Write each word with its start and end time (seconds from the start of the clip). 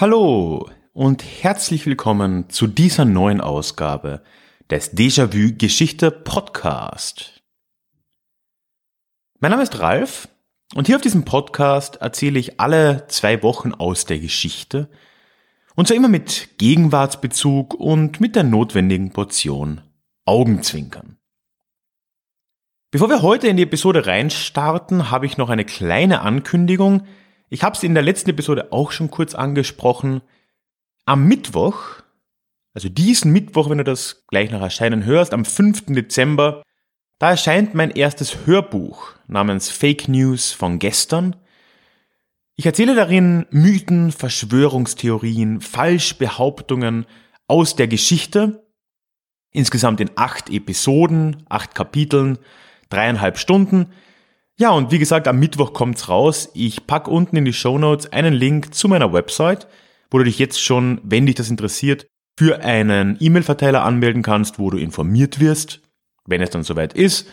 Hallo 0.00 0.77
und 0.98 1.22
herzlich 1.22 1.86
willkommen 1.86 2.50
zu 2.50 2.66
dieser 2.66 3.04
neuen 3.04 3.40
Ausgabe 3.40 4.20
des 4.68 4.96
Déjà-vu 4.96 5.56
Geschichte 5.56 6.10
Podcast. 6.10 7.40
Mein 9.38 9.52
Name 9.52 9.62
ist 9.62 9.78
Ralf 9.78 10.28
und 10.74 10.88
hier 10.88 10.96
auf 10.96 11.02
diesem 11.02 11.24
Podcast 11.24 11.98
erzähle 12.02 12.40
ich 12.40 12.58
alle 12.58 13.06
zwei 13.06 13.44
Wochen 13.44 13.74
aus 13.74 14.06
der 14.06 14.18
Geschichte 14.18 14.90
und 15.76 15.86
zwar 15.86 15.96
immer 15.96 16.08
mit 16.08 16.58
Gegenwartsbezug 16.58 17.74
und 17.74 18.20
mit 18.20 18.34
der 18.34 18.42
notwendigen 18.42 19.12
Portion 19.12 19.82
Augenzwinkern. 20.24 21.16
Bevor 22.90 23.08
wir 23.08 23.22
heute 23.22 23.46
in 23.46 23.56
die 23.56 23.62
Episode 23.62 24.04
reinstarten, 24.04 25.12
habe 25.12 25.26
ich 25.26 25.36
noch 25.36 25.48
eine 25.48 25.64
kleine 25.64 26.22
Ankündigung, 26.22 27.06
ich 27.50 27.62
habe 27.62 27.76
es 27.76 27.84
in 27.84 27.94
der 27.94 28.02
letzten 28.02 28.30
Episode 28.30 28.72
auch 28.72 28.90
schon 28.90 29.12
kurz 29.12 29.36
angesprochen. 29.36 30.22
Am 31.08 31.24
Mittwoch, 31.24 32.02
also 32.74 32.90
diesen 32.90 33.32
Mittwoch, 33.32 33.70
wenn 33.70 33.78
du 33.78 33.84
das 33.84 34.26
gleich 34.28 34.50
nach 34.50 34.60
Erscheinen 34.60 35.06
hörst, 35.06 35.32
am 35.32 35.46
5. 35.46 35.86
Dezember, 35.86 36.62
da 37.18 37.30
erscheint 37.30 37.72
mein 37.72 37.90
erstes 37.90 38.44
Hörbuch 38.44 39.14
namens 39.26 39.70
Fake 39.70 40.06
News 40.08 40.52
von 40.52 40.78
gestern. 40.78 41.34
Ich 42.56 42.66
erzähle 42.66 42.94
darin 42.94 43.46
Mythen, 43.48 44.12
Verschwörungstheorien, 44.12 45.62
Falschbehauptungen 45.62 47.06
aus 47.46 47.74
der 47.74 47.88
Geschichte. 47.88 48.68
Insgesamt 49.50 50.02
in 50.02 50.10
acht 50.16 50.50
Episoden, 50.50 51.42
acht 51.48 51.74
Kapiteln, 51.74 52.36
dreieinhalb 52.90 53.38
Stunden. 53.38 53.92
Ja, 54.58 54.72
und 54.72 54.90
wie 54.90 54.98
gesagt, 54.98 55.26
am 55.26 55.38
Mittwoch 55.38 55.72
kommt's 55.72 56.10
raus. 56.10 56.50
Ich 56.52 56.86
pack 56.86 57.08
unten 57.08 57.38
in 57.38 57.46
die 57.46 57.54
Show 57.54 57.78
Notes 57.78 58.12
einen 58.12 58.34
Link 58.34 58.74
zu 58.74 58.88
meiner 58.88 59.10
Website, 59.14 59.68
wo 60.10 60.18
du 60.18 60.24
dich 60.24 60.38
jetzt 60.38 60.62
schon, 60.62 61.00
wenn 61.02 61.26
dich 61.26 61.34
das 61.34 61.50
interessiert, 61.50 62.06
für 62.38 62.60
einen 62.60 63.16
E-Mail-Verteiler 63.18 63.84
anmelden 63.84 64.22
kannst, 64.22 64.58
wo 64.58 64.70
du 64.70 64.78
informiert 64.78 65.40
wirst, 65.40 65.80
wenn 66.24 66.40
es 66.40 66.50
dann 66.50 66.62
soweit 66.62 66.92
ist. 66.92 67.28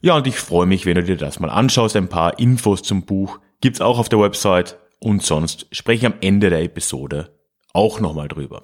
Ja, 0.00 0.14
und 0.16 0.26
ich 0.26 0.38
freue 0.38 0.66
mich, 0.66 0.86
wenn 0.86 0.94
du 0.94 1.02
dir 1.02 1.16
das 1.16 1.40
mal 1.40 1.50
anschaust. 1.50 1.96
Ein 1.96 2.08
paar 2.08 2.38
Infos 2.38 2.82
zum 2.82 3.02
Buch 3.04 3.40
gibt's 3.60 3.80
auch 3.80 3.98
auf 3.98 4.08
der 4.08 4.20
Website 4.20 4.78
und 5.00 5.22
sonst 5.22 5.66
spreche 5.72 6.06
ich 6.06 6.12
am 6.12 6.18
Ende 6.20 6.50
der 6.50 6.62
Episode 6.62 7.36
auch 7.72 8.00
nochmal 8.00 8.28
drüber. 8.28 8.62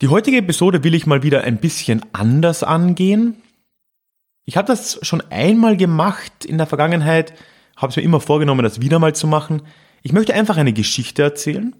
Die 0.00 0.08
heutige 0.08 0.38
Episode 0.38 0.82
will 0.82 0.94
ich 0.94 1.06
mal 1.06 1.22
wieder 1.22 1.44
ein 1.44 1.58
bisschen 1.58 2.04
anders 2.12 2.64
angehen. 2.64 3.36
Ich 4.44 4.56
habe 4.56 4.66
das 4.66 4.98
schon 5.02 5.20
einmal 5.30 5.76
gemacht 5.76 6.44
in 6.44 6.58
der 6.58 6.66
Vergangenheit, 6.66 7.34
habe 7.76 7.90
es 7.90 7.96
mir 7.96 8.02
immer 8.02 8.20
vorgenommen, 8.20 8.64
das 8.64 8.80
wieder 8.80 8.98
mal 8.98 9.14
zu 9.14 9.26
machen. 9.26 9.62
Ich 10.02 10.12
möchte 10.12 10.34
einfach 10.34 10.56
eine 10.56 10.72
Geschichte 10.72 11.22
erzählen, 11.22 11.76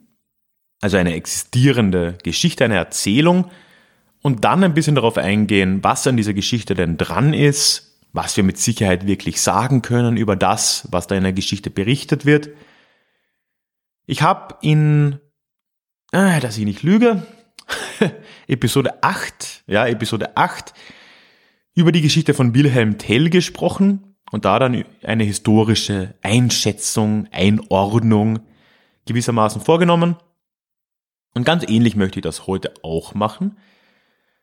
also 0.83 0.97
eine 0.97 1.15
existierende 1.15 2.19
Geschichte, 2.23 2.65
eine 2.65 2.77
Erzählung 2.77 3.51
und 4.21 4.45
dann 4.45 4.63
ein 4.65 4.75
bisschen 4.75 4.97
darauf 4.97 5.17
eingehen, 5.17 5.83
was 5.83 6.07
an 6.07 6.17
dieser 6.17 6.35
Geschichte 6.35 6.75
denn 6.75 6.99
dran 6.99 7.33
ist, 7.33 8.01
was 8.13 8.37
wir 8.37 8.45
mit 8.45 8.59
Sicherheit 8.59 9.07
wirklich 9.07 9.41
sagen 9.41 9.81
können 9.81 10.17
über 10.17 10.37
das, 10.37 10.87
was 10.91 11.07
da 11.07 11.15
in 11.15 11.23
der 11.23 11.33
Geschichte 11.33 11.71
berichtet 11.71 12.27
wird. 12.27 12.51
Ich 14.07 14.23
habe 14.23 14.57
in, 14.61 15.21
äh, 16.11 16.41
dass 16.41 16.59
ich 16.59 16.65
nicht 16.65 16.83
lüge, 16.83 17.27
Episode 18.49 19.03
8, 19.03 19.65
ja, 19.69 19.87
Episode 19.87 20.37
8, 20.37 20.75
über 21.75 21.93
die 21.93 22.03
Geschichte 22.03 22.35
von 22.35 22.55
Wilhelm 22.55 22.99
Tell 22.99 23.31
gesprochen 23.31 24.17
und 24.33 24.45
da 24.45 24.59
dann 24.59 24.85
eine 25.05 25.25
historische 25.25 26.15
Einschätzung, 26.23 27.29
Einordnung 27.31 28.41
gewissermaßen 29.07 29.63
vorgenommen. 29.63 30.17
Und 31.35 31.45
ganz 31.45 31.65
ähnlich 31.69 31.97
möchte 31.97 32.19
ich 32.19 32.23
das 32.23 32.47
heute 32.47 32.75
auch 32.83 33.15
machen. 33.15 33.59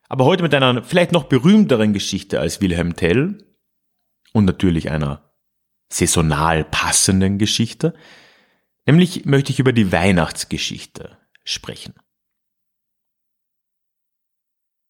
Aber 0.08 0.26
heute 0.26 0.44
mit 0.44 0.54
einer 0.54 0.84
vielleicht 0.84 1.12
noch 1.12 1.26
berühmteren 1.26 1.94
Geschichte 1.94 2.40
als 2.40 2.62
Wilhelm 2.62 2.96
Tell 2.96 3.46
und 4.34 4.46
natürlich 4.46 4.90
einer 4.90 5.32
saisonal 5.92 6.64
passenden 6.64 7.38
Geschichte. 7.38 7.94
Nämlich 8.86 9.26
möchte 9.26 9.52
ich 9.52 9.60
über 9.60 9.74
die 9.74 9.92
Weihnachtsgeschichte 9.92 11.18
sprechen. 11.44 11.94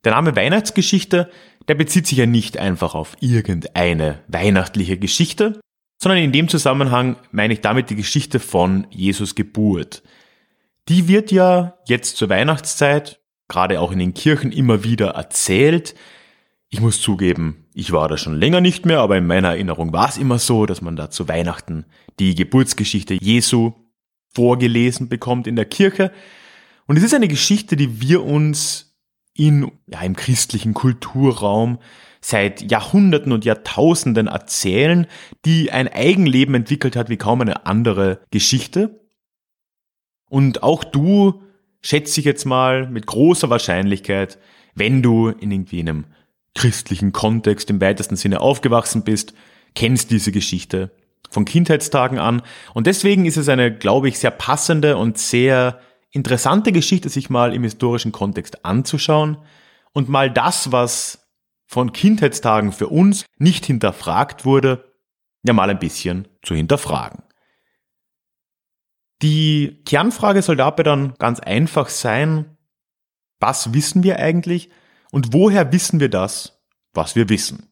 Der 0.05 0.13
Name 0.13 0.35
Weihnachtsgeschichte, 0.35 1.29
der 1.67 1.75
bezieht 1.75 2.07
sich 2.07 2.17
ja 2.17 2.25
nicht 2.25 2.57
einfach 2.57 2.95
auf 2.95 3.17
irgendeine 3.19 4.23
weihnachtliche 4.27 4.97
Geschichte, 4.97 5.59
sondern 6.01 6.23
in 6.23 6.31
dem 6.31 6.47
Zusammenhang 6.47 7.17
meine 7.31 7.53
ich 7.53 7.61
damit 7.61 7.89
die 7.89 7.97
Geschichte 7.97 8.39
von 8.39 8.87
Jesus 8.89 9.35
Geburt. 9.35 10.01
Die 10.89 11.07
wird 11.07 11.31
ja 11.31 11.77
jetzt 11.85 12.17
zur 12.17 12.29
Weihnachtszeit, 12.29 13.21
gerade 13.47 13.79
auch 13.79 13.91
in 13.91 13.99
den 13.99 14.15
Kirchen, 14.15 14.51
immer 14.51 14.83
wieder 14.83 15.09
erzählt. 15.09 15.93
Ich 16.69 16.81
muss 16.81 16.99
zugeben, 16.99 17.67
ich 17.75 17.91
war 17.91 18.07
da 18.07 18.17
schon 18.17 18.35
länger 18.35 18.59
nicht 18.59 18.87
mehr, 18.87 18.99
aber 18.99 19.15
in 19.15 19.27
meiner 19.27 19.49
Erinnerung 19.49 19.93
war 19.93 20.09
es 20.09 20.17
immer 20.17 20.39
so, 20.39 20.65
dass 20.65 20.81
man 20.81 20.95
da 20.95 21.11
zu 21.11 21.27
Weihnachten 21.27 21.85
die 22.19 22.33
Geburtsgeschichte 22.33 23.13
Jesu 23.13 23.73
vorgelesen 24.33 25.09
bekommt 25.09 25.45
in 25.45 25.55
der 25.55 25.65
Kirche. 25.65 26.11
Und 26.87 26.97
es 26.97 27.03
ist 27.03 27.13
eine 27.13 27.27
Geschichte, 27.27 27.75
die 27.75 28.01
wir 28.01 28.23
uns 28.23 28.95
in, 29.35 29.71
ja, 29.87 30.01
im 30.01 30.15
christlichen 30.15 30.73
Kulturraum 30.73 31.77
seit 32.19 32.69
Jahrhunderten 32.69 33.31
und 33.31 33.45
Jahrtausenden 33.45 34.27
erzählen, 34.27 35.05
die 35.45 35.71
ein 35.71 35.87
Eigenleben 35.87 36.55
entwickelt 36.55 36.95
hat 36.95 37.09
wie 37.09 37.17
kaum 37.17 37.41
eine 37.41 37.67
andere 37.67 38.21
Geschichte. 38.31 38.98
Und 40.29 40.63
auch 40.63 40.83
du, 40.83 41.41
schätze 41.81 42.19
ich 42.19 42.25
jetzt 42.25 42.45
mal, 42.45 42.87
mit 42.87 43.05
großer 43.05 43.49
Wahrscheinlichkeit, 43.49 44.37
wenn 44.75 45.01
du 45.01 45.29
in 45.29 45.51
irgendwie 45.51 45.79
einem 45.79 46.05
christlichen 46.55 47.11
Kontext 47.11 47.69
im 47.69 47.81
weitesten 47.81 48.15
Sinne 48.15 48.41
aufgewachsen 48.41 49.03
bist, 49.03 49.33
kennst 49.75 50.11
diese 50.11 50.31
Geschichte 50.31 50.91
von 51.29 51.45
Kindheitstagen 51.45 52.17
an. 52.17 52.41
Und 52.73 52.87
deswegen 52.87 53.25
ist 53.25 53.37
es 53.37 53.49
eine, 53.49 53.75
glaube 53.75 54.09
ich, 54.09 54.19
sehr 54.19 54.31
passende 54.31 54.97
und 54.97 55.17
sehr 55.17 55.79
interessante 56.11 56.71
Geschichte 56.71 57.09
sich 57.09 57.29
mal 57.29 57.53
im 57.53 57.63
historischen 57.63 58.11
Kontext 58.11 58.65
anzuschauen 58.65 59.37
und 59.93 60.09
mal 60.09 60.31
das, 60.31 60.71
was 60.71 61.27
von 61.67 61.93
Kindheitstagen 61.93 62.71
für 62.71 62.87
uns 62.87 63.25
nicht 63.37 63.65
hinterfragt 63.65 64.43
wurde, 64.43 64.91
ja 65.43 65.53
mal 65.53 65.69
ein 65.69 65.79
bisschen 65.79 66.27
zu 66.41 66.55
hinterfragen. 66.55 67.23
Die 69.21 69.81
Kernfrage 69.85 70.41
soll 70.41 70.55
dabei 70.55 70.83
dann 70.83 71.13
ganz 71.19 71.39
einfach 71.39 71.89
sein, 71.89 72.57
was 73.39 73.73
wissen 73.73 74.03
wir 74.03 74.19
eigentlich 74.19 74.69
und 75.11 75.33
woher 75.33 75.71
wissen 75.71 75.99
wir 75.99 76.09
das, 76.09 76.61
was 76.93 77.15
wir 77.15 77.29
wissen? 77.29 77.69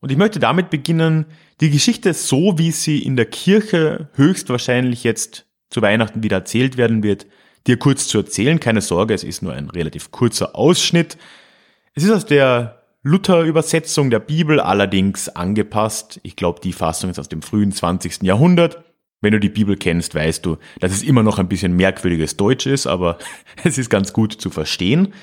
Und 0.00 0.10
ich 0.10 0.18
möchte 0.18 0.40
damit 0.40 0.70
beginnen, 0.70 1.26
die 1.60 1.70
Geschichte 1.70 2.12
so, 2.12 2.58
wie 2.58 2.72
sie 2.72 3.02
in 3.02 3.16
der 3.16 3.26
Kirche 3.26 4.08
höchstwahrscheinlich 4.14 5.04
jetzt 5.04 5.46
zu 5.70 5.80
Weihnachten 5.80 6.22
wieder 6.22 6.38
erzählt 6.38 6.76
werden 6.76 7.02
wird, 7.02 7.26
dir 7.68 7.78
kurz 7.78 8.08
zu 8.08 8.18
erzählen. 8.18 8.58
Keine 8.58 8.80
Sorge, 8.80 9.14
es 9.14 9.22
ist 9.22 9.42
nur 9.42 9.52
ein 9.52 9.70
relativ 9.70 10.10
kurzer 10.10 10.56
Ausschnitt. 10.56 11.16
Es 11.94 12.02
ist 12.02 12.10
aus 12.10 12.26
der 12.26 12.82
Luther-Übersetzung 13.02 14.10
der 14.10 14.18
Bibel 14.18 14.60
allerdings 14.60 15.28
angepasst. 15.28 16.20
Ich 16.24 16.34
glaube, 16.34 16.60
die 16.60 16.72
Fassung 16.72 17.10
ist 17.10 17.18
aus 17.18 17.28
dem 17.28 17.42
frühen 17.42 17.72
20. 17.72 18.22
Jahrhundert. 18.22 18.82
Wenn 19.22 19.32
du 19.32 19.40
die 19.40 19.48
Bibel 19.48 19.76
kennst, 19.76 20.14
weißt 20.14 20.44
du, 20.44 20.58
dass 20.80 20.92
es 20.92 21.02
immer 21.02 21.22
noch 21.22 21.38
ein 21.38 21.48
bisschen 21.48 21.74
merkwürdiges 21.74 22.36
Deutsch 22.36 22.66
ist, 22.66 22.86
aber 22.86 23.18
es 23.64 23.78
ist 23.78 23.88
ganz 23.88 24.12
gut 24.12 24.32
zu 24.32 24.50
verstehen. 24.50 25.14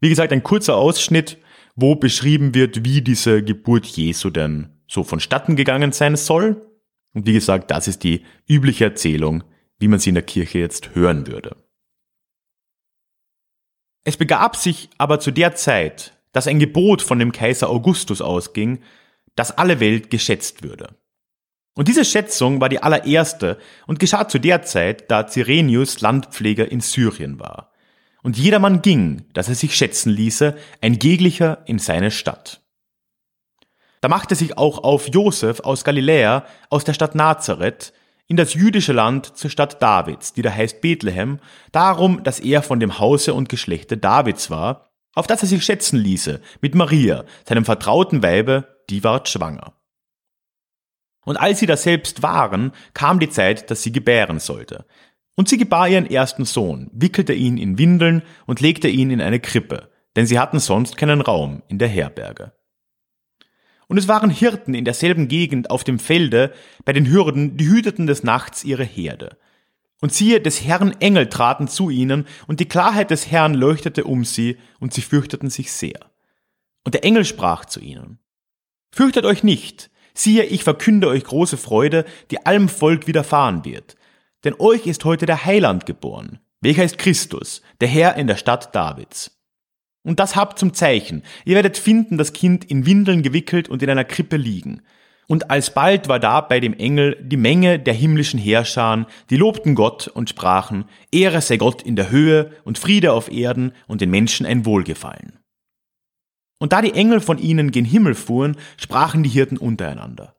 Wie 0.00 0.10
gesagt, 0.10 0.32
ein 0.32 0.42
kurzer 0.42 0.76
Ausschnitt, 0.76 1.38
wo 1.76 1.94
beschrieben 1.94 2.54
wird, 2.54 2.84
wie 2.84 3.00
diese 3.00 3.42
Geburt 3.42 3.86
Jesu 3.86 4.30
denn 4.30 4.70
so 4.86 5.04
vonstatten 5.04 5.56
gegangen 5.56 5.92
sein 5.92 6.16
soll. 6.16 6.66
Und 7.14 7.26
wie 7.26 7.32
gesagt, 7.32 7.70
das 7.70 7.88
ist 7.88 8.02
die 8.02 8.24
übliche 8.48 8.84
Erzählung, 8.84 9.44
wie 9.78 9.88
man 9.88 10.00
sie 10.00 10.10
in 10.10 10.14
der 10.16 10.24
Kirche 10.24 10.58
jetzt 10.58 10.94
hören 10.94 11.26
würde. 11.26 11.56
Es 14.04 14.16
begab 14.16 14.56
sich 14.56 14.90
aber 14.98 15.20
zu 15.20 15.30
der 15.30 15.54
Zeit, 15.54 16.12
dass 16.32 16.46
ein 16.46 16.58
Gebot 16.58 17.00
von 17.02 17.18
dem 17.18 17.32
Kaiser 17.32 17.70
Augustus 17.70 18.20
ausging, 18.20 18.80
dass 19.34 19.56
alle 19.56 19.80
Welt 19.80 20.10
geschätzt 20.10 20.62
würde. 20.62 20.94
Und 21.76 21.86
diese 21.86 22.04
Schätzung 22.04 22.60
war 22.60 22.68
die 22.68 22.82
allererste 22.82 23.58
und 23.86 24.00
geschah 24.00 24.26
zu 24.26 24.40
der 24.40 24.62
Zeit, 24.62 25.10
da 25.10 25.28
Cyrenius 25.28 26.00
Landpfleger 26.00 26.70
in 26.70 26.80
Syrien 26.80 27.38
war. 27.38 27.70
und 28.26 28.36
jedermann 28.36 28.82
ging, 28.82 29.24
dass 29.34 29.48
er 29.48 29.54
sich 29.54 29.76
schätzen 29.76 30.10
ließe, 30.10 30.56
ein 30.80 30.94
jeglicher 30.94 31.62
in 31.66 31.78
seine 31.78 32.10
Stadt. 32.10 32.60
Da 34.00 34.08
machte 34.08 34.34
sich 34.34 34.58
auch 34.58 34.82
auf 34.82 35.06
Josef 35.06 35.60
aus 35.60 35.84
Galiläa, 35.84 36.44
aus 36.68 36.82
der 36.82 36.92
Stadt 36.92 37.14
Nazareth, 37.14 37.92
in 38.26 38.36
das 38.36 38.54
jüdische 38.54 38.92
Land 38.92 39.36
zur 39.36 39.48
Stadt 39.48 39.80
Davids, 39.80 40.32
die 40.32 40.42
da 40.42 40.50
heißt 40.52 40.80
Bethlehem, 40.80 41.38
darum, 41.70 42.24
dass 42.24 42.40
er 42.40 42.62
von 42.62 42.80
dem 42.80 42.98
Hause 42.98 43.32
und 43.32 43.48
Geschlechte 43.48 43.96
Davids 43.96 44.50
war, 44.50 44.90
auf 45.14 45.28
das 45.28 45.42
er 45.42 45.48
sich 45.48 45.64
schätzen 45.64 45.96
ließe, 45.96 46.40
mit 46.60 46.74
Maria, 46.74 47.26
seinem 47.48 47.64
vertrauten 47.64 48.24
Weibe, 48.24 48.82
die 48.90 49.04
ward 49.04 49.28
schwanger. 49.28 49.75
Und 51.26 51.36
als 51.36 51.58
sie 51.58 51.66
da 51.66 51.76
selbst 51.76 52.22
waren, 52.22 52.72
kam 52.94 53.18
die 53.18 53.28
Zeit, 53.28 53.70
dass 53.70 53.82
sie 53.82 53.90
gebären 53.90 54.38
sollte. 54.38 54.86
Und 55.34 55.48
sie 55.48 55.58
gebar 55.58 55.88
ihren 55.88 56.08
ersten 56.08 56.44
Sohn, 56.44 56.88
wickelte 56.92 57.34
ihn 57.34 57.58
in 57.58 57.78
Windeln 57.78 58.22
und 58.46 58.60
legte 58.60 58.88
ihn 58.88 59.10
in 59.10 59.20
eine 59.20 59.40
Krippe, 59.40 59.90
denn 60.14 60.26
sie 60.26 60.38
hatten 60.38 60.60
sonst 60.60 60.96
keinen 60.96 61.20
Raum 61.20 61.62
in 61.68 61.78
der 61.78 61.88
Herberge. 61.88 62.52
Und 63.88 63.98
es 63.98 64.06
waren 64.06 64.30
Hirten 64.30 64.72
in 64.72 64.84
derselben 64.84 65.26
Gegend 65.26 65.70
auf 65.70 65.82
dem 65.82 65.98
Felde 65.98 66.54
bei 66.84 66.92
den 66.92 67.10
Hürden, 67.10 67.56
die 67.56 67.68
hüteten 67.68 68.06
des 68.06 68.22
Nachts 68.22 68.62
ihre 68.62 68.84
Herde. 68.84 69.36
Und 70.00 70.12
siehe, 70.12 70.40
des 70.40 70.64
Herrn 70.64 70.94
Engel 71.00 71.28
traten 71.28 71.66
zu 71.66 71.90
ihnen, 71.90 72.26
und 72.46 72.60
die 72.60 72.68
Klarheit 72.68 73.10
des 73.10 73.30
Herrn 73.30 73.54
leuchtete 73.54 74.04
um 74.04 74.24
sie, 74.24 74.58
und 74.78 74.94
sie 74.94 75.02
fürchteten 75.02 75.50
sich 75.50 75.72
sehr. 75.72 75.98
Und 76.84 76.94
der 76.94 77.04
Engel 77.04 77.24
sprach 77.24 77.64
zu 77.64 77.80
ihnen, 77.80 78.20
Fürchtet 78.92 79.24
euch 79.24 79.42
nicht, 79.42 79.90
siehe, 80.18 80.44
ich 80.44 80.64
verkünde 80.64 81.08
euch 81.08 81.24
große 81.24 81.56
Freude, 81.56 82.04
die 82.30 82.44
allem 82.44 82.68
Volk 82.68 83.06
widerfahren 83.06 83.64
wird. 83.64 83.96
Denn 84.44 84.54
euch 84.58 84.86
ist 84.86 85.04
heute 85.04 85.26
der 85.26 85.44
Heiland 85.44 85.86
geboren, 85.86 86.38
welcher 86.60 86.84
ist 86.84 86.98
Christus, 86.98 87.62
der 87.80 87.88
Herr 87.88 88.16
in 88.16 88.26
der 88.26 88.36
Stadt 88.36 88.74
Davids. 88.74 89.36
Und 90.02 90.20
das 90.20 90.36
habt 90.36 90.58
zum 90.58 90.72
Zeichen. 90.72 91.22
Ihr 91.44 91.56
werdet 91.56 91.76
finden, 91.76 92.16
das 92.16 92.32
Kind 92.32 92.64
in 92.64 92.86
Windeln 92.86 93.22
gewickelt 93.22 93.68
und 93.68 93.82
in 93.82 93.90
einer 93.90 94.04
Krippe 94.04 94.36
liegen. 94.36 94.82
Und 95.26 95.50
alsbald 95.50 96.08
war 96.08 96.20
da 96.20 96.40
bei 96.40 96.60
dem 96.60 96.74
Engel 96.74 97.16
die 97.20 97.36
Menge 97.36 97.80
der 97.80 97.94
himmlischen 97.94 98.38
Heerscharen, 98.38 99.06
die 99.30 99.36
lobten 99.36 99.74
Gott 99.74 100.06
und 100.06 100.30
sprachen, 100.30 100.84
Ehre 101.10 101.40
sei 101.40 101.56
Gott 101.56 101.82
in 101.82 101.96
der 101.96 102.10
Höhe 102.10 102.52
und 102.62 102.78
Friede 102.78 103.12
auf 103.12 103.32
Erden 103.32 103.72
und 103.88 104.00
den 104.00 104.10
Menschen 104.10 104.46
ein 104.46 104.64
Wohlgefallen. 104.64 105.40
Und 106.58 106.72
da 106.72 106.80
die 106.82 106.94
Engel 106.94 107.20
von 107.20 107.38
ihnen 107.38 107.70
gen 107.70 107.84
Himmel 107.84 108.14
fuhren, 108.14 108.56
sprachen 108.76 109.22
die 109.22 109.28
Hirten 109.28 109.58
untereinander. 109.58 110.36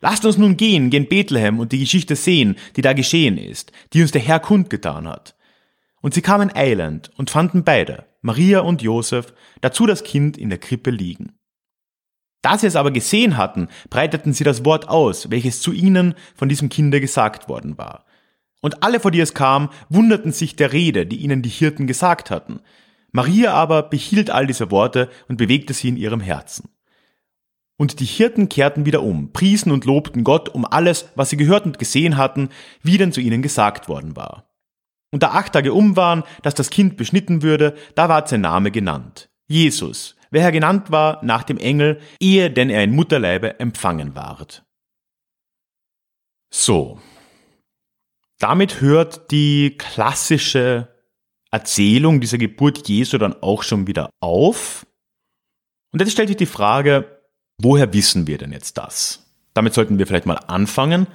Lasst 0.00 0.26
uns 0.26 0.36
nun 0.36 0.56
gehen, 0.58 0.90
gen 0.90 1.08
Bethlehem 1.08 1.58
und 1.58 1.72
die 1.72 1.78
Geschichte 1.78 2.16
sehen, 2.16 2.56
die 2.76 2.82
da 2.82 2.92
geschehen 2.92 3.38
ist, 3.38 3.72
die 3.92 4.02
uns 4.02 4.10
der 4.10 4.20
Herr 4.20 4.40
kundgetan 4.40 5.08
hat. 5.08 5.34
Und 6.02 6.12
sie 6.12 6.20
kamen 6.20 6.54
eilend 6.54 7.10
und 7.16 7.30
fanden 7.30 7.64
beide, 7.64 8.04
Maria 8.20 8.60
und 8.60 8.82
Josef, 8.82 9.32
dazu 9.62 9.86
das 9.86 10.04
Kind 10.04 10.36
in 10.36 10.50
der 10.50 10.58
Krippe 10.58 10.90
liegen. 10.90 11.38
Da 12.42 12.58
sie 12.58 12.66
es 12.66 12.76
aber 12.76 12.90
gesehen 12.90 13.38
hatten, 13.38 13.68
breiteten 13.88 14.34
sie 14.34 14.44
das 14.44 14.66
Wort 14.66 14.90
aus, 14.90 15.30
welches 15.30 15.62
zu 15.62 15.72
ihnen 15.72 16.14
von 16.34 16.50
diesem 16.50 16.68
Kinde 16.68 17.00
gesagt 17.00 17.48
worden 17.48 17.78
war. 17.78 18.04
Und 18.60 18.82
alle, 18.82 19.00
vor 19.00 19.10
die 19.10 19.20
es 19.20 19.32
kam, 19.32 19.70
wunderten 19.88 20.32
sich 20.32 20.54
der 20.54 20.74
Rede, 20.74 21.06
die 21.06 21.16
ihnen 21.16 21.40
die 21.40 21.48
Hirten 21.48 21.86
gesagt 21.86 22.30
hatten. 22.30 22.60
Maria 23.14 23.54
aber 23.54 23.84
behielt 23.84 24.30
all 24.30 24.44
diese 24.44 24.72
Worte 24.72 25.08
und 25.28 25.36
bewegte 25.36 25.72
sie 25.72 25.88
in 25.88 25.96
ihrem 25.96 26.18
Herzen. 26.18 26.68
Und 27.76 28.00
die 28.00 28.04
Hirten 28.04 28.48
kehrten 28.48 28.86
wieder 28.86 29.04
um, 29.04 29.32
priesen 29.32 29.70
und 29.70 29.84
lobten 29.84 30.24
Gott 30.24 30.48
um 30.48 30.64
alles, 30.64 31.08
was 31.14 31.30
sie 31.30 31.36
gehört 31.36 31.64
und 31.64 31.78
gesehen 31.78 32.16
hatten, 32.16 32.48
wie 32.82 32.98
denn 32.98 33.12
zu 33.12 33.20
ihnen 33.20 33.40
gesagt 33.40 33.88
worden 33.88 34.16
war. 34.16 34.50
Und 35.12 35.22
da 35.22 35.28
acht 35.28 35.52
Tage 35.52 35.72
um 35.72 35.94
waren, 35.94 36.24
dass 36.42 36.54
das 36.54 36.70
Kind 36.70 36.96
beschnitten 36.96 37.42
würde, 37.42 37.76
da 37.94 38.08
ward 38.08 38.28
sein 38.28 38.40
Name 38.40 38.72
genannt. 38.72 39.30
Jesus, 39.46 40.16
welcher 40.32 40.50
genannt 40.50 40.90
war 40.90 41.24
nach 41.24 41.44
dem 41.44 41.58
Engel, 41.58 42.00
ehe 42.18 42.50
denn 42.50 42.68
er 42.68 42.82
in 42.82 42.96
Mutterleibe 42.96 43.60
empfangen 43.60 44.16
ward. 44.16 44.64
So. 46.52 47.00
Damit 48.40 48.80
hört 48.80 49.30
die 49.30 49.76
klassische 49.78 50.93
Erzählung 51.54 52.20
dieser 52.20 52.36
Geburt 52.36 52.88
Jesu 52.88 53.16
dann 53.16 53.40
auch 53.40 53.62
schon 53.62 53.86
wieder 53.86 54.10
auf. 54.18 54.84
Und 55.92 56.00
jetzt 56.00 56.10
stellt 56.10 56.26
sich 56.26 56.36
die 56.36 56.46
Frage, 56.46 57.22
woher 57.58 57.92
wissen 57.92 58.26
wir 58.26 58.38
denn 58.38 58.50
jetzt 58.50 58.76
das? 58.76 59.24
Damit 59.54 59.72
sollten 59.72 60.00
wir 60.00 60.08
vielleicht 60.08 60.26
mal 60.26 60.40
anfangen. 60.48 61.06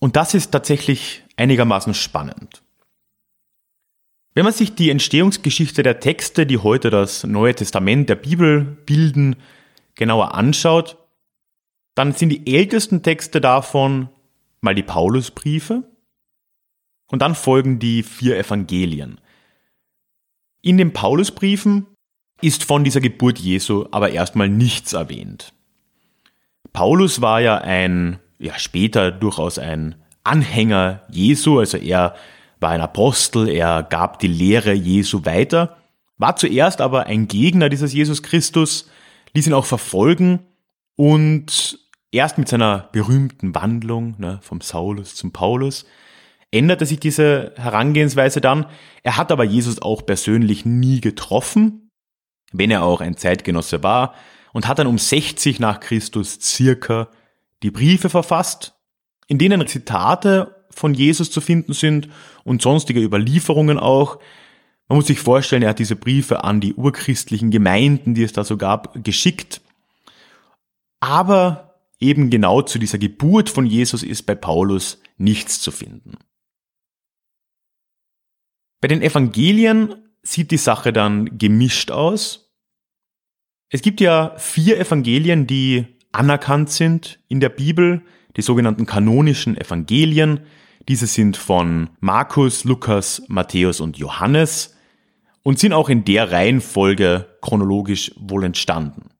Und 0.00 0.16
das 0.16 0.34
ist 0.34 0.50
tatsächlich 0.50 1.24
einigermaßen 1.36 1.94
spannend. 1.94 2.62
Wenn 4.34 4.44
man 4.44 4.52
sich 4.52 4.74
die 4.74 4.90
Entstehungsgeschichte 4.90 5.82
der 5.82 5.98
Texte, 5.98 6.44
die 6.44 6.58
heute 6.58 6.90
das 6.90 7.24
Neue 7.24 7.54
Testament 7.54 8.10
der 8.10 8.16
Bibel 8.16 8.60
bilden, 8.84 9.36
genauer 9.94 10.34
anschaut, 10.34 10.98
dann 11.94 12.12
sind 12.12 12.28
die 12.28 12.54
ältesten 12.54 13.02
Texte 13.02 13.40
davon 13.40 14.10
mal 14.60 14.74
die 14.74 14.82
Paulusbriefe 14.82 15.90
und 17.06 17.22
dann 17.22 17.34
folgen 17.34 17.78
die 17.78 18.02
vier 18.02 18.36
Evangelien. 18.36 19.18
In 20.62 20.76
den 20.78 20.92
Paulusbriefen 20.92 21.86
ist 22.40 22.64
von 22.64 22.84
dieser 22.84 23.00
Geburt 23.00 23.38
Jesu 23.38 23.86
aber 23.90 24.10
erstmal 24.10 24.48
nichts 24.48 24.92
erwähnt. 24.92 25.52
Paulus 26.72 27.20
war 27.20 27.40
ja 27.40 27.58
ein, 27.58 28.18
ja 28.38 28.58
später 28.58 29.10
durchaus 29.10 29.58
ein 29.58 29.96
Anhänger 30.24 31.02
Jesu, 31.10 31.58
also 31.58 31.78
er 31.78 32.14
war 32.60 32.70
ein 32.70 32.80
Apostel, 32.80 33.48
er 33.48 33.82
gab 33.82 34.18
die 34.18 34.28
Lehre 34.28 34.72
Jesu 34.72 35.24
weiter, 35.24 35.76
war 36.18 36.36
zuerst 36.36 36.80
aber 36.80 37.06
ein 37.06 37.28
Gegner 37.28 37.68
dieses 37.68 37.92
Jesus 37.92 38.22
Christus, 38.22 38.90
ließ 39.34 39.46
ihn 39.46 39.54
auch 39.54 39.64
verfolgen 39.64 40.40
und 40.96 41.78
erst 42.10 42.38
mit 42.38 42.48
seiner 42.48 42.88
berühmten 42.92 43.54
Wandlung 43.54 44.16
ne, 44.18 44.38
vom 44.42 44.60
Saulus 44.60 45.14
zum 45.14 45.32
Paulus 45.32 45.86
änderte 46.50 46.86
sich 46.86 47.00
diese 47.00 47.52
Herangehensweise 47.56 48.40
dann. 48.40 48.66
Er 49.02 49.16
hat 49.16 49.30
aber 49.32 49.44
Jesus 49.44 49.82
auch 49.82 50.06
persönlich 50.06 50.64
nie 50.64 51.00
getroffen, 51.00 51.90
wenn 52.52 52.70
er 52.70 52.84
auch 52.84 53.00
ein 53.00 53.16
Zeitgenosse 53.16 53.82
war, 53.82 54.14
und 54.52 54.66
hat 54.66 54.78
dann 54.78 54.86
um 54.86 54.98
60 54.98 55.60
nach 55.60 55.80
Christus 55.80 56.38
circa 56.40 57.08
die 57.62 57.70
Briefe 57.70 58.08
verfasst, 58.08 58.74
in 59.26 59.38
denen 59.38 59.66
Zitate 59.66 60.64
von 60.70 60.94
Jesus 60.94 61.30
zu 61.30 61.40
finden 61.40 61.74
sind 61.74 62.08
und 62.44 62.62
sonstige 62.62 63.00
Überlieferungen 63.00 63.78
auch. 63.78 64.18
Man 64.88 64.96
muss 64.96 65.08
sich 65.08 65.20
vorstellen, 65.20 65.62
er 65.62 65.70
hat 65.70 65.78
diese 65.78 65.96
Briefe 65.96 66.44
an 66.44 66.60
die 66.60 66.74
urchristlichen 66.74 67.50
Gemeinden, 67.50 68.14
die 68.14 68.22
es 68.22 68.32
da 68.32 68.42
so 68.42 68.56
gab, 68.56 69.04
geschickt. 69.04 69.60
Aber 71.00 71.74
eben 72.00 72.30
genau 72.30 72.62
zu 72.62 72.78
dieser 72.78 72.98
Geburt 72.98 73.50
von 73.50 73.66
Jesus 73.66 74.02
ist 74.02 74.22
bei 74.22 74.34
Paulus 74.34 75.00
nichts 75.18 75.60
zu 75.60 75.70
finden. 75.70 76.16
Bei 78.80 78.88
den 78.88 79.02
Evangelien 79.02 79.94
sieht 80.22 80.50
die 80.50 80.56
Sache 80.56 80.92
dann 80.92 81.36
gemischt 81.38 81.90
aus. 81.90 82.52
Es 83.70 83.82
gibt 83.82 84.00
ja 84.00 84.34
vier 84.38 84.78
Evangelien, 84.78 85.46
die 85.46 85.86
anerkannt 86.12 86.70
sind 86.70 87.20
in 87.28 87.40
der 87.40 87.48
Bibel, 87.48 88.02
die 88.36 88.42
sogenannten 88.42 88.86
kanonischen 88.86 89.56
Evangelien. 89.56 90.40
Diese 90.88 91.06
sind 91.06 91.36
von 91.36 91.90
Markus, 92.00 92.64
Lukas, 92.64 93.22
Matthäus 93.28 93.80
und 93.80 93.98
Johannes 93.98 94.76
und 95.42 95.58
sind 95.58 95.72
auch 95.72 95.88
in 95.88 96.04
der 96.04 96.30
Reihenfolge 96.30 97.26
chronologisch 97.40 98.12
wohl 98.16 98.44
entstanden. 98.44 99.10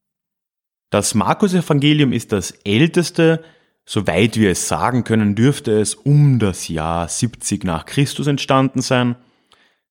Das 0.90 1.14
Markus-Evangelium 1.14 2.12
ist 2.12 2.32
das 2.32 2.52
älteste, 2.64 3.44
soweit 3.84 4.36
wir 4.38 4.50
es 4.50 4.68
sagen 4.68 5.04
können, 5.04 5.34
dürfte 5.34 5.78
es 5.78 5.94
um 5.94 6.38
das 6.38 6.68
Jahr 6.68 7.08
70 7.08 7.64
nach 7.64 7.84
Christus 7.84 8.26
entstanden 8.26 8.80
sein. 8.80 9.16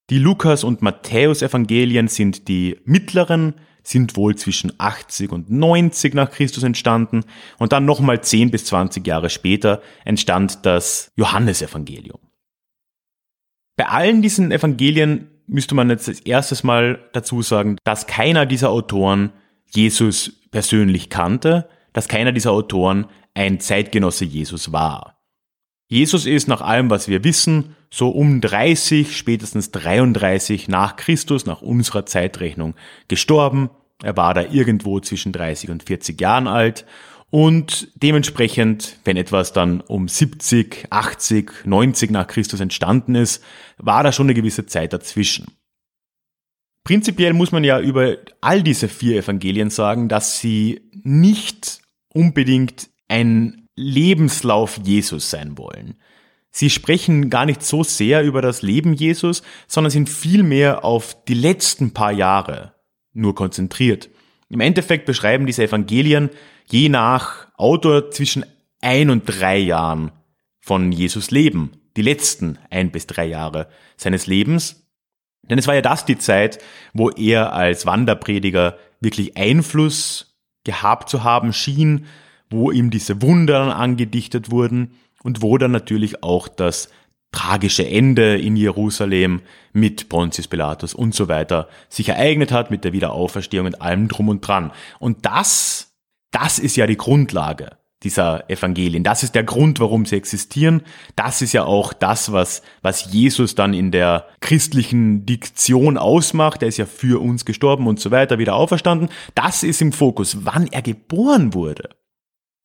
Die 0.09 0.19
Lukas- 0.19 0.63
und 0.63 0.81
Matthäus-Evangelien 0.81 2.07
sind 2.07 2.47
die 2.47 2.79
mittleren, 2.85 3.55
sind 3.83 4.15
wohl 4.15 4.35
zwischen 4.35 4.71
80 4.77 5.31
und 5.31 5.49
90 5.49 6.13
nach 6.13 6.31
Christus 6.31 6.63
entstanden 6.63 7.25
und 7.57 7.73
dann 7.73 7.85
nochmal 7.85 8.21
10 8.21 8.51
bis 8.51 8.65
20 8.65 9.05
Jahre 9.05 9.29
später 9.29 9.81
entstand 10.05 10.65
das 10.65 11.11
Johannesevangelium. 11.15 12.19
Bei 13.75 13.87
allen 13.87 14.21
diesen 14.21 14.51
Evangelien 14.51 15.29
müsste 15.45 15.75
man 15.75 15.89
jetzt 15.89 16.07
als 16.07 16.21
erstes 16.21 16.63
mal 16.63 17.09
dazu 17.13 17.41
sagen, 17.41 17.77
dass 17.83 18.07
keiner 18.07 18.45
dieser 18.45 18.69
Autoren 18.69 19.31
Jesus 19.65 20.41
persönlich 20.51 21.09
kannte, 21.09 21.69
dass 21.93 22.07
keiner 22.07 22.31
dieser 22.31 22.51
Autoren 22.51 23.07
ein 23.33 23.59
Zeitgenosse 23.59 24.25
Jesus 24.25 24.71
war. 24.71 25.17
Jesus 25.89 26.25
ist 26.25 26.47
nach 26.47 26.61
allem, 26.61 26.89
was 26.89 27.07
wir 27.07 27.23
wissen, 27.23 27.76
so 27.89 28.09
um 28.09 28.41
30, 28.41 29.15
spätestens 29.15 29.71
33 29.71 30.67
nach 30.67 30.95
Christus, 30.95 31.45
nach 31.45 31.61
unserer 31.61 32.05
Zeitrechnung, 32.05 32.75
gestorben. 33.07 33.69
Er 34.03 34.17
war 34.17 34.33
da 34.33 34.43
irgendwo 34.43 34.99
zwischen 34.99 35.31
30 35.31 35.69
und 35.69 35.83
40 35.83 36.19
Jahren 36.19 36.47
alt 36.47 36.85
und 37.29 37.89
dementsprechend, 37.95 38.97
wenn 39.03 39.17
etwas 39.17 39.51
dann 39.51 39.81
um 39.81 40.07
70, 40.07 40.87
80, 40.89 41.65
90 41.65 42.11
nach 42.11 42.27
Christus 42.27 42.61
entstanden 42.61 43.15
ist, 43.15 43.43
war 43.77 44.03
da 44.03 44.11
schon 44.11 44.27
eine 44.27 44.33
gewisse 44.33 44.65
Zeit 44.65 44.93
dazwischen. 44.93 45.47
Prinzipiell 46.85 47.33
muss 47.33 47.51
man 47.51 47.65
ja 47.65 47.81
über 47.81 48.15
all 48.39 48.63
diese 48.63 48.87
vier 48.87 49.17
Evangelien 49.17 49.69
sagen, 49.69 50.07
dass 50.07 50.39
sie 50.39 50.89
nicht 51.03 51.81
unbedingt 52.13 52.89
ein 53.09 53.67
Lebenslauf 53.75 54.79
Jesus 54.81 55.29
sein 55.29 55.57
wollen. 55.57 55.97
Sie 56.51 56.69
sprechen 56.69 57.29
gar 57.29 57.45
nicht 57.45 57.63
so 57.63 57.83
sehr 57.83 58.23
über 58.23 58.41
das 58.41 58.61
Leben 58.61 58.93
Jesus, 58.93 59.43
sondern 59.67 59.91
sind 59.91 60.09
vielmehr 60.09 60.83
auf 60.83 61.23
die 61.25 61.33
letzten 61.33 61.93
paar 61.93 62.11
Jahre 62.11 62.73
nur 63.13 63.35
konzentriert. 63.35 64.09
Im 64.49 64.61
Endeffekt 64.61 65.05
beschreiben 65.05 65.45
diese 65.45 65.63
Evangelien 65.63 66.29
je 66.69 66.89
nach 66.89 67.47
Autor 67.57 68.11
zwischen 68.11 68.45
ein 68.81 69.09
und 69.09 69.25
drei 69.25 69.57
Jahren 69.57 70.11
von 70.59 70.91
Jesus 70.91 71.31
Leben, 71.31 71.71
die 71.95 72.01
letzten 72.01 72.57
ein 72.69 72.91
bis 72.91 73.07
drei 73.07 73.25
Jahre 73.25 73.67
seines 73.97 74.27
Lebens. 74.27 74.87
Denn 75.49 75.57
es 75.57 75.67
war 75.67 75.75
ja 75.75 75.81
das 75.81 76.05
die 76.05 76.17
Zeit, 76.17 76.59
wo 76.93 77.09
er 77.09 77.53
als 77.53 77.85
Wanderprediger 77.85 78.77
wirklich 78.99 79.37
Einfluss 79.37 80.37
gehabt 80.63 81.09
zu 81.09 81.23
haben 81.23 81.53
schien, 81.53 82.05
wo 82.49 82.71
ihm 82.71 82.91
diese 82.91 83.21
Wunder 83.21 83.75
angedichtet 83.75 84.51
wurden 84.51 84.91
und 85.27 85.41
wo 85.41 85.57
dann 85.57 85.71
natürlich 85.71 86.23
auch 86.23 86.47
das 86.47 86.87
tragische 87.33 87.85
Ende 87.85 88.37
in 88.37 88.55
Jerusalem 88.55 89.41
mit 89.73 90.07
Pontius 90.07 90.47
Pilatus 90.47 90.93
und 90.93 91.13
so 91.13 91.27
weiter 91.27 91.67
sich 91.89 92.07
ereignet 92.07 92.53
hat, 92.53 92.71
mit 92.71 92.85
der 92.85 92.93
Wiederauferstehung 92.93 93.65
und 93.65 93.81
allem 93.81 94.07
drum 94.07 94.29
und 94.29 94.39
dran. 94.39 94.71
Und 94.99 95.25
das, 95.25 95.97
das 96.31 96.59
ist 96.59 96.77
ja 96.77 96.87
die 96.87 96.95
Grundlage 96.95 97.71
dieser 98.03 98.49
Evangelien. 98.49 99.03
Das 99.03 99.21
ist 99.21 99.35
der 99.35 99.43
Grund, 99.43 99.81
warum 99.81 100.05
sie 100.05 100.15
existieren. 100.15 100.81
Das 101.17 101.41
ist 101.41 101.51
ja 101.51 101.65
auch 101.65 101.91
das, 101.91 102.31
was, 102.31 102.61
was 102.81 103.11
Jesus 103.11 103.53
dann 103.53 103.73
in 103.73 103.91
der 103.91 104.27
christlichen 104.39 105.25
Diktion 105.25 105.97
ausmacht. 105.97 106.61
Er 106.61 106.69
ist 106.69 106.77
ja 106.77 106.85
für 106.85 107.21
uns 107.21 107.43
gestorben 107.43 107.85
und 107.85 107.99
so 107.99 108.11
weiter, 108.11 108.39
wieder 108.39 108.55
auferstanden. 108.55 109.09
Das 109.35 109.63
ist 109.63 109.81
im 109.81 109.91
Fokus. 109.91 110.45
Wann 110.45 110.67
er 110.67 110.83
geboren 110.83 111.53
wurde 111.53 111.89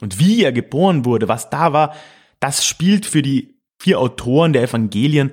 und 0.00 0.20
wie 0.20 0.44
er 0.44 0.52
geboren 0.52 1.04
wurde, 1.04 1.26
was 1.26 1.50
da 1.50 1.72
war, 1.72 1.96
das 2.42 2.66
spielt 2.66 3.06
für 3.06 3.22
die 3.22 3.54
vier 3.78 4.00
Autoren 4.00 4.52
der 4.52 4.62
Evangelien 4.62 5.32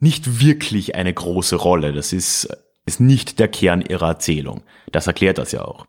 nicht 0.00 0.40
wirklich 0.40 0.96
eine 0.96 1.14
große 1.14 1.54
Rolle. 1.54 1.92
Das 1.92 2.12
ist, 2.12 2.48
ist 2.86 3.00
nicht 3.00 3.38
der 3.38 3.46
Kern 3.46 3.82
ihrer 3.82 4.08
Erzählung. 4.08 4.62
Das 4.90 5.06
erklärt 5.06 5.38
das 5.38 5.52
ja 5.52 5.64
auch. 5.64 5.86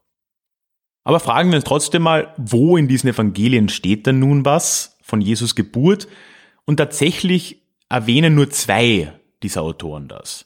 Aber 1.04 1.20
fragen 1.20 1.50
wir 1.50 1.56
uns 1.56 1.66
trotzdem 1.66 2.04
mal, 2.04 2.36
wo 2.38 2.78
in 2.78 2.88
diesen 2.88 3.10
Evangelien 3.10 3.70
steht 3.70 4.06
denn 4.06 4.20
nun 4.20 4.46
was 4.46 4.98
von 5.02 5.20
Jesus 5.20 5.56
Geburt? 5.56 6.08
Und 6.66 6.78
tatsächlich 6.78 7.64
erwähnen 7.90 8.36
nur 8.36 8.52
zwei 8.52 9.20
dieser 9.42 9.64
Autoren 9.64 10.08
das. 10.08 10.46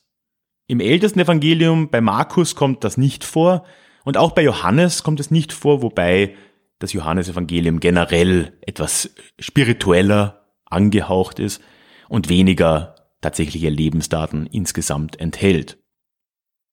Im 0.67 0.79
ältesten 0.79 1.19
Evangelium 1.19 1.89
bei 1.89 2.00
Markus 2.00 2.55
kommt 2.55 2.86
das 2.86 2.95
nicht 2.95 3.25
vor 3.25 3.65
und 4.05 4.15
auch 4.15 4.31
bei 4.31 4.43
Johannes 4.43 5.03
kommt 5.03 5.19
es 5.19 5.29
nicht 5.29 5.51
vor, 5.51 5.81
wobei 5.81 6.36
das 6.79 6.94
Johannesevangelium 6.94 7.79
generell 7.79 8.58
etwas 8.62 9.15
spiritueller 9.39 10.46
angehaucht 10.65 11.39
ist 11.39 11.62
und 12.10 12.29
weniger 12.29 12.96
tatsächliche 13.22 13.70
Lebensdaten 13.70 14.46
insgesamt 14.48 15.20
enthält. 15.20 15.77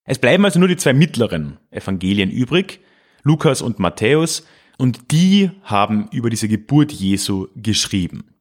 Es 0.05 0.19
bleiben 0.19 0.43
also 0.45 0.59
nur 0.59 0.67
die 0.67 0.77
zwei 0.77 0.93
mittleren 0.93 1.59
Evangelien 1.71 2.29
übrig, 2.29 2.81
Lukas 3.23 3.61
und 3.61 3.79
Matthäus, 3.79 4.45
und 4.77 5.11
die 5.11 5.51
haben 5.63 6.09
über 6.11 6.29
diese 6.29 6.47
Geburt 6.47 6.91
Jesu 6.91 7.47
geschrieben. 7.55 8.33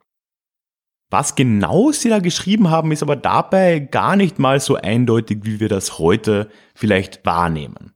Was 1.10 1.34
genau 1.34 1.92
sie 1.92 2.08
da 2.08 2.20
geschrieben 2.20 2.70
haben, 2.70 2.90
ist 2.90 3.02
aber 3.02 3.16
dabei 3.16 3.80
gar 3.80 4.16
nicht 4.16 4.38
mal 4.38 4.60
so 4.60 4.76
eindeutig, 4.76 5.40
wie 5.42 5.60
wir 5.60 5.68
das 5.68 5.98
heute 5.98 6.50
vielleicht 6.74 7.24
wahrnehmen. 7.26 7.92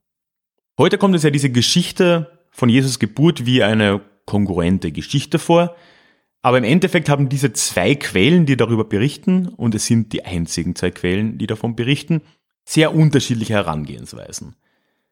Heute 0.79 0.99
kommt 0.99 1.15
es 1.15 1.23
ja 1.23 1.31
diese 1.31 1.51
Geschichte 1.51 2.36
von 2.57 2.71
Jesus 2.71 2.99
Geburt 2.99 3.45
wie 3.45 3.63
eine 3.63 4.01
kongruente 4.25 4.91
Geschichte 4.91 5.39
vor. 5.39 5.77
Aber 6.41 6.57
im 6.57 6.65
Endeffekt 6.65 7.11
haben 7.11 7.29
diese 7.29 7.53
zwei 7.53 7.95
Quellen, 7.95 8.47
die 8.47 8.57
darüber 8.57 8.85
berichten, 8.85 9.47
und 9.47 9.75
es 9.75 9.85
sind 9.85 10.15
die 10.15 10.25
einzigen 10.25 10.75
zwei 10.75 10.91
Quellen, 10.91 11.37
die 11.37 11.47
davon 11.47 11.77
berichten, 11.77 12.23
sehr 12.65 12.95
unterschiedliche 12.95 13.53
Herangehensweisen. 13.53 14.57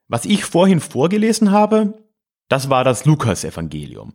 Was 0.08 0.24
ich 0.24 0.44
vorhin 0.44 0.80
vorgelesen 0.80 1.50
habe, 1.50 2.02
das 2.48 2.70
war 2.70 2.82
das 2.82 3.04
Lukas-Evangelium. 3.04 4.14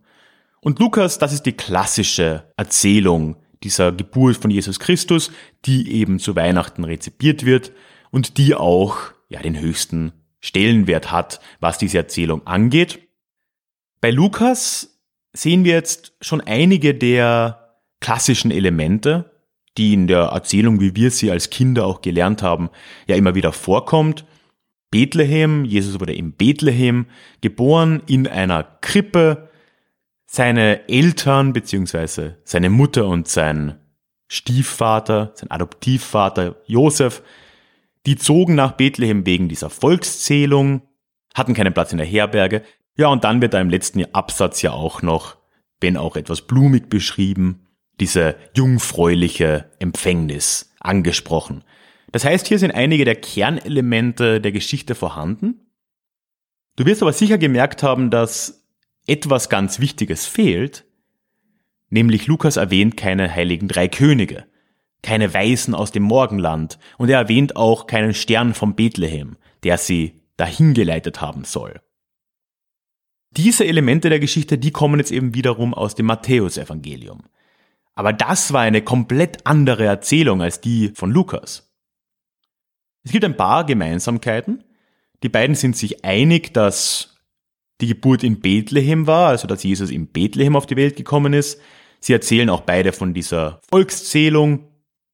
Und 0.60 0.80
Lukas, 0.80 1.18
das 1.18 1.32
ist 1.32 1.46
die 1.46 1.52
klassische 1.52 2.52
Erzählung 2.56 3.36
dieser 3.62 3.92
Geburt 3.92 4.38
von 4.38 4.50
Jesus 4.50 4.80
Christus, 4.80 5.30
die 5.66 5.92
eben 5.92 6.18
zu 6.18 6.34
Weihnachten 6.34 6.82
rezipiert 6.82 7.46
wird 7.46 7.70
und 8.10 8.38
die 8.38 8.56
auch 8.56 8.96
ja 9.28 9.40
den 9.40 9.60
höchsten 9.60 10.12
Stellenwert 10.40 11.12
hat, 11.12 11.40
was 11.60 11.78
diese 11.78 11.98
Erzählung 11.98 12.44
angeht. 12.46 13.09
Bei 14.00 14.10
Lukas 14.10 14.98
sehen 15.32 15.64
wir 15.64 15.74
jetzt 15.74 16.14
schon 16.20 16.40
einige 16.40 16.94
der 16.94 17.76
klassischen 18.00 18.50
Elemente, 18.50 19.30
die 19.76 19.92
in 19.92 20.06
der 20.06 20.24
Erzählung, 20.24 20.80
wie 20.80 20.96
wir 20.96 21.10
sie 21.10 21.30
als 21.30 21.50
Kinder 21.50 21.86
auch 21.86 22.00
gelernt 22.00 22.42
haben, 22.42 22.70
ja 23.06 23.16
immer 23.16 23.34
wieder 23.34 23.52
vorkommt. 23.52 24.24
Bethlehem, 24.90 25.64
Jesus 25.64 26.00
wurde 26.00 26.14
in 26.14 26.32
Bethlehem 26.32 27.06
geboren, 27.40 28.02
in 28.06 28.26
einer 28.26 28.64
Krippe. 28.80 29.48
Seine 30.26 30.88
Eltern 30.88 31.52
beziehungsweise 31.52 32.38
seine 32.44 32.70
Mutter 32.70 33.06
und 33.06 33.28
sein 33.28 33.80
Stiefvater, 34.28 35.32
sein 35.34 35.50
Adoptivvater 35.50 36.56
Josef, 36.66 37.22
die 38.06 38.16
zogen 38.16 38.54
nach 38.54 38.72
Bethlehem 38.72 39.26
wegen 39.26 39.48
dieser 39.48 39.70
Volkszählung, 39.70 40.82
hatten 41.34 41.54
keinen 41.54 41.74
Platz 41.74 41.92
in 41.92 41.98
der 41.98 42.06
Herberge, 42.06 42.62
ja, 42.96 43.08
und 43.08 43.24
dann 43.24 43.40
wird 43.40 43.54
da 43.54 43.60
im 43.60 43.70
letzten 43.70 44.04
Absatz 44.14 44.62
ja 44.62 44.72
auch 44.72 45.02
noch, 45.02 45.36
wenn 45.80 45.96
auch 45.96 46.16
etwas 46.16 46.42
blumig 46.42 46.88
beschrieben, 46.88 47.66
diese 48.00 48.36
jungfräuliche 48.54 49.70
Empfängnis 49.78 50.74
angesprochen. 50.80 51.64
Das 52.12 52.24
heißt, 52.24 52.46
hier 52.46 52.58
sind 52.58 52.72
einige 52.72 53.04
der 53.04 53.16
Kernelemente 53.16 54.40
der 54.40 54.52
Geschichte 54.52 54.94
vorhanden. 54.94 55.66
Du 56.76 56.86
wirst 56.86 57.02
aber 57.02 57.12
sicher 57.12 57.38
gemerkt 57.38 57.82
haben, 57.82 58.10
dass 58.10 58.66
etwas 59.06 59.48
ganz 59.48 59.80
Wichtiges 59.80 60.26
fehlt, 60.26 60.84
nämlich 61.88 62.26
Lukas 62.26 62.56
erwähnt 62.56 62.96
keine 62.96 63.32
heiligen 63.32 63.68
drei 63.68 63.88
Könige, 63.88 64.46
keine 65.02 65.32
Weisen 65.34 65.74
aus 65.74 65.92
dem 65.92 66.02
Morgenland 66.02 66.78
und 66.98 67.08
er 67.08 67.18
erwähnt 67.18 67.56
auch 67.56 67.86
keinen 67.86 68.14
Stern 68.14 68.54
vom 68.54 68.74
Bethlehem, 68.74 69.36
der 69.62 69.78
sie 69.78 70.22
dahingeleitet 70.36 71.20
haben 71.20 71.44
soll. 71.44 71.80
Diese 73.36 73.64
Elemente 73.64 74.10
der 74.10 74.20
Geschichte, 74.20 74.58
die 74.58 74.72
kommen 74.72 74.98
jetzt 74.98 75.12
eben 75.12 75.34
wiederum 75.34 75.72
aus 75.72 75.94
dem 75.94 76.06
Matthäusevangelium. 76.06 77.22
Aber 77.94 78.12
das 78.12 78.52
war 78.52 78.62
eine 78.62 78.82
komplett 78.82 79.46
andere 79.46 79.84
Erzählung 79.84 80.42
als 80.42 80.60
die 80.60 80.90
von 80.94 81.10
Lukas. 81.10 81.70
Es 83.04 83.12
gibt 83.12 83.24
ein 83.24 83.36
paar 83.36 83.64
Gemeinsamkeiten. 83.64 84.64
Die 85.22 85.28
beiden 85.28 85.54
sind 85.54 85.76
sich 85.76 86.04
einig, 86.04 86.52
dass 86.54 87.18
die 87.80 87.86
Geburt 87.86 88.24
in 88.24 88.40
Bethlehem 88.40 89.06
war, 89.06 89.28
also 89.28 89.46
dass 89.46 89.62
Jesus 89.62 89.90
in 89.90 90.08
Bethlehem 90.08 90.56
auf 90.56 90.66
die 90.66 90.76
Welt 90.76 90.96
gekommen 90.96 91.32
ist. 91.32 91.60
Sie 92.00 92.12
erzählen 92.12 92.50
auch 92.50 92.62
beide 92.62 92.92
von 92.92 93.14
dieser 93.14 93.60
Volkszählung. 93.70 94.66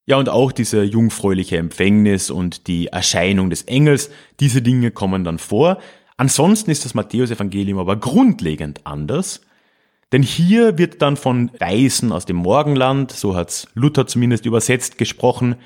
Ja, 0.08 0.18
und 0.18 0.28
auch 0.28 0.52
diese 0.52 0.84
jungfräuliche 0.84 1.56
Empfängnis 1.56 2.30
und 2.30 2.68
die 2.68 2.86
Erscheinung 2.86 3.50
des 3.50 3.62
Engels, 3.62 4.10
diese 4.38 4.62
Dinge 4.62 4.92
kommen 4.92 5.24
dann 5.24 5.38
vor. 5.38 5.80
Ansonsten 6.16 6.70
ist 6.70 6.84
das 6.84 6.94
Matthäusevangelium 6.94 7.78
aber 7.78 7.96
grundlegend 7.96 8.80
anders, 8.84 9.42
denn 10.12 10.22
hier 10.22 10.78
wird 10.78 11.02
dann 11.02 11.16
von 11.16 11.50
Weisen 11.58 12.12
aus 12.12 12.26
dem 12.26 12.36
Morgenland, 12.36 13.10
so 13.10 13.34
hat's 13.34 13.68
Luther 13.74 14.06
zumindest 14.06 14.46
übersetzt 14.46 14.98
gesprochen, 14.98 15.56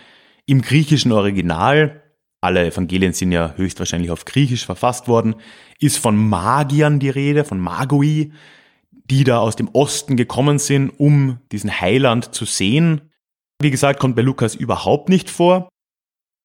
im 0.47 0.63
griechischen 0.63 1.13
Original, 1.13 2.03
alle 2.41 2.67
Evangelien 2.67 3.13
sind 3.13 3.33
ja 3.33 3.55
höchstwahrscheinlich 3.57 4.11
auf 4.11 4.25
Griechisch 4.25 4.65
verfasst 4.65 5.09
worden, 5.09 5.35
ist 5.79 5.99
von 5.99 6.17
Magiern 6.17 6.99
die 6.99 7.11
Rede, 7.11 7.45
von 7.45 7.61
Magoi, 7.61 8.33
die 9.11 9.25
da 9.25 9.39
aus 9.39 9.57
dem 9.57 9.69
Osten 9.69 10.17
gekommen 10.17 10.59
sind, 10.59 10.89
um 10.89 11.39
diesen 11.53 11.81
Heiland 11.81 12.35
zu 12.35 12.47
sehen. 12.47 13.13
Wie 13.61 13.71
gesagt, 13.71 14.01
kommt 14.01 14.17
bei 14.17 14.23
Lukas 14.23 14.55
überhaupt 14.55 15.11
nicht 15.11 15.29
vor. 15.29 15.69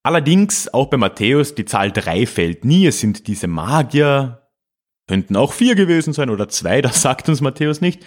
Allerdings, 0.06 0.72
auch 0.72 0.92
bei 0.92 0.98
Matthäus, 0.98 1.56
die 1.56 1.66
Zahl 1.66 1.92
3 1.92 2.28
fällt 2.28 2.64
nie. 2.64 2.86
Es 2.86 3.00
sind 3.00 3.26
diese 3.26 3.48
Magier, 3.48 4.44
könnten 5.08 5.36
auch 5.36 5.52
vier 5.52 5.74
gewesen 5.74 6.14
sein 6.14 6.30
oder 6.30 6.48
zwei, 6.48 6.80
das 6.84 7.02
sagt 7.02 7.28
uns 7.28 7.42
Matthäus 7.42 7.82
nicht. 7.82 8.06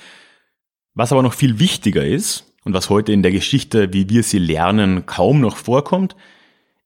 Was 0.95 1.11
aber 1.11 1.25
noch 1.25 1.35
viel 1.35 1.59
wichtiger 1.59 2.07
ist 2.07 2.55
und 2.63 2.73
was 2.73 2.89
heute 2.89 3.11
in 3.11 3.25
der 3.25 3.33
Geschichte, 3.33 3.93
wie 3.93 4.09
wir 4.09 4.23
sie 4.23 4.39
lernen, 4.39 5.07
kaum 5.07 5.41
noch 5.41 5.57
vorkommt, 5.57 6.15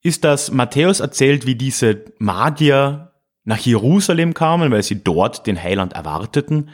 ist, 0.01 0.25
dass 0.25 0.51
Matthäus 0.51 1.01
erzählt, 1.01 1.45
wie 1.45 1.57
diese 1.57 2.07
Magier 2.17 3.13
nach 3.45 3.59
Jerusalem 3.59 4.33
kamen, 4.33 4.73
weil 4.73 4.83
sie 4.83 5.05
dort 5.05 5.47
den 5.47 5.63
Heiland 5.63 5.93
erwarteten 5.93 6.71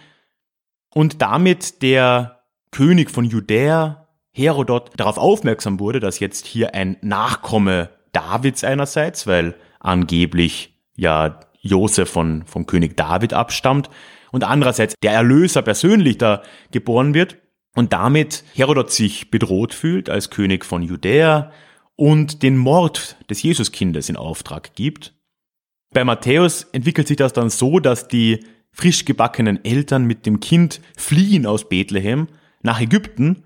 und 0.94 1.22
damit 1.22 1.82
der 1.82 2.44
König 2.70 3.10
von 3.10 3.24
Judäa, 3.24 4.06
Herodot, 4.30 4.92
darauf 4.96 5.18
aufmerksam 5.18 5.80
wurde, 5.80 5.98
dass 5.98 6.20
jetzt 6.20 6.46
hier 6.46 6.76
ein 6.76 6.98
Nachkomme 7.00 7.97
Davids 8.18 8.64
einerseits, 8.64 9.26
weil 9.26 9.54
angeblich 9.80 10.74
ja 10.96 11.40
Josef 11.60 12.10
von, 12.10 12.44
vom 12.46 12.66
König 12.66 12.96
David 12.96 13.32
abstammt 13.32 13.90
und 14.32 14.44
andererseits 14.44 14.94
der 15.02 15.12
Erlöser 15.12 15.62
persönlich 15.62 16.18
da 16.18 16.42
geboren 16.72 17.14
wird 17.14 17.38
und 17.74 17.92
damit 17.92 18.44
Herodot 18.54 18.90
sich 18.90 19.30
bedroht 19.30 19.72
fühlt 19.72 20.10
als 20.10 20.30
König 20.30 20.64
von 20.64 20.82
Judäa 20.82 21.52
und 21.94 22.42
den 22.42 22.56
Mord 22.56 23.16
des 23.30 23.42
Jesuskindes 23.42 24.08
in 24.08 24.16
Auftrag 24.16 24.74
gibt. 24.74 25.14
Bei 25.92 26.04
Matthäus 26.04 26.64
entwickelt 26.72 27.08
sich 27.08 27.16
das 27.16 27.32
dann 27.32 27.50
so, 27.50 27.78
dass 27.78 28.08
die 28.08 28.44
frisch 28.72 29.04
gebackenen 29.04 29.64
Eltern 29.64 30.04
mit 30.04 30.26
dem 30.26 30.40
Kind 30.40 30.80
fliehen 30.96 31.46
aus 31.46 31.68
Bethlehem 31.68 32.28
nach 32.62 32.80
Ägypten 32.80 33.44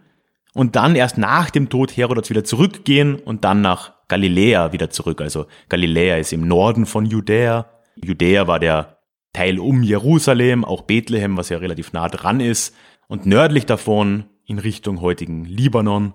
und 0.55 0.77
dann 0.77 0.97
erst 0.97 1.19
nach 1.19 1.51
dem 1.51 1.69
Tod 1.69 1.97
Herodots 1.97 2.31
wieder 2.31 2.45
zurückgehen 2.45 3.15
und 3.15 3.45
dann 3.45 3.61
nach 3.61 3.93
Galiläa 4.13 4.75
wieder 4.75 4.91
zurück. 4.91 5.23
Also 5.23 5.47
Galiläa 5.71 6.19
ist 6.19 6.35
im 6.35 6.47
Norden 6.47 6.85
von 6.85 7.07
Judäa. 7.07 7.71
Judäa 7.97 8.47
war 8.47 8.59
der 8.59 8.99
Teil 9.33 9.59
um 9.59 9.83
Jerusalem, 9.83 10.67
auch 10.67 10.83
Bethlehem, 10.83 11.39
was 11.39 11.49
ja 11.49 11.57
relativ 11.57 11.95
nah 11.95 12.11
dran 12.11 12.41
ist. 12.41 12.77
Und 13.09 13.25
nördlich 13.25 13.65
davon, 13.65 14.25
in 14.45 14.59
Richtung 14.59 15.01
heutigen 15.01 15.47
Libanon, 15.47 16.13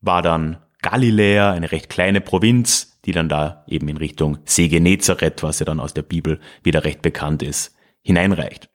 war 0.00 0.22
dann 0.22 0.58
Galiläa, 0.80 1.50
eine 1.50 1.72
recht 1.72 1.88
kleine 1.88 2.20
Provinz, 2.20 3.00
die 3.04 3.10
dann 3.10 3.28
da 3.28 3.64
eben 3.66 3.88
in 3.88 3.96
Richtung 3.96 4.38
See 4.44 4.68
was 4.70 5.58
ja 5.58 5.66
dann 5.66 5.80
aus 5.80 5.92
der 5.92 6.02
Bibel 6.02 6.38
wieder 6.62 6.84
recht 6.84 7.02
bekannt 7.02 7.42
ist, 7.42 7.74
hineinreicht. 8.02 8.70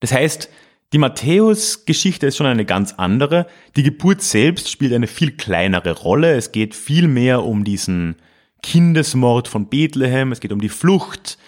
Das 0.00 0.10
heißt, 0.10 0.50
die 0.92 0.98
Matthäus-Geschichte 0.98 2.26
ist 2.26 2.36
schon 2.36 2.46
eine 2.46 2.64
ganz 2.64 2.94
andere. 2.94 3.46
Die 3.76 3.84
Geburt 3.84 4.22
selbst 4.22 4.70
spielt 4.70 4.92
eine 4.92 5.06
viel 5.06 5.32
kleinere 5.32 5.92
Rolle. 5.92 6.34
Es 6.34 6.50
geht 6.50 6.74
viel 6.74 7.06
mehr 7.06 7.44
um 7.44 7.62
diesen 7.64 8.16
Kindesmord 8.62 9.46
von 9.46 9.68
Bethlehem, 9.68 10.32
es 10.32 10.40
geht 10.40 10.52
um 10.52 10.60
die 10.60 10.68
Flucht. 10.68 11.38